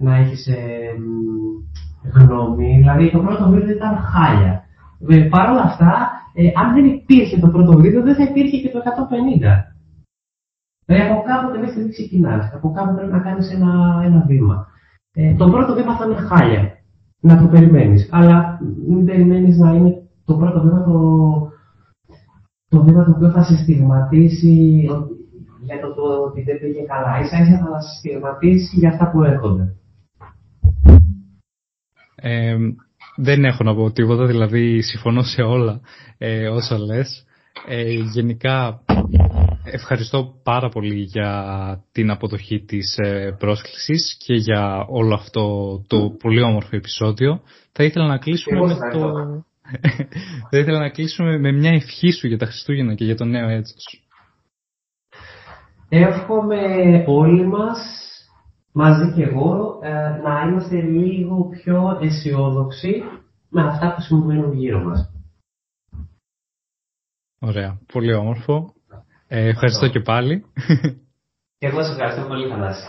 [0.00, 0.92] να έχεις ε,
[2.14, 2.76] γνώμη.
[2.76, 4.64] Δηλαδή το πρώτο βίντεο ήταν χάλια.
[5.08, 8.68] Ε, Παρ' όλα αυτά, ε, αν δεν υπήρχε το πρώτο βίντεο, δεν θα υπήρχε και
[8.68, 9.76] το 150.
[10.84, 12.52] Δηλαδή από κάπου κάποια στιγμή ξεκινάς.
[12.54, 14.66] Από κάπου πρέπει να κάνεις ένα, ένα βήμα.
[15.12, 16.72] Ε, το πρώτο βήμα θα είναι χάλια.
[17.20, 18.08] Να το περιμένεις.
[18.12, 20.98] Αλλά μην περιμένεις να είναι το πρώτο βήμα το,
[22.68, 24.86] το βήμα το οποίο θα σε στιγματίσει
[25.60, 27.24] για το, το ότι δεν πήγε καλά.
[27.24, 29.74] σα ίσα θα σε στιγματίσει για αυτά που έρχονται.
[32.26, 32.56] Ε,
[33.16, 35.80] δεν έχω να πω τίποτα, δηλαδή συμφωνώ σε όλα
[36.18, 37.24] ε, όσα λες.
[37.68, 38.80] Ε, γενικά
[39.64, 41.30] ευχαριστώ πάρα πολύ για
[41.92, 45.44] την αποδοχή της ε, πρόσκλησης και για όλο αυτό
[45.86, 47.40] το πολύ όμορφο επεισόδιο.
[47.72, 49.12] Θα ήθελα να κλείσουμε με το...
[50.50, 53.48] Θα ήθελα να κλείσουμε με μια ευχή σου για τα Χριστούγεννα και για το νέο
[53.48, 54.02] έτος.
[55.88, 58.05] Εύχομαι όλοι μας,
[58.78, 63.02] μαζί και εγώ, ε, να είμαστε λίγο πιο αισιόδοξοι
[63.48, 65.10] με αυτά που συμβαίνουν γύρω μας.
[67.38, 67.80] Ωραία.
[67.92, 68.74] Πολύ όμορφο.
[69.26, 70.44] Ε, ευχαριστώ και πάλι.
[71.58, 72.86] Και εγώ σας ευχαριστώ πολύ, Θανάση.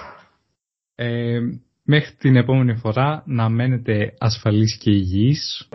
[0.96, 1.40] Ε,
[1.84, 5.70] μέχρι την επόμενη φορά να μένετε ασφαλείς και υγιείς.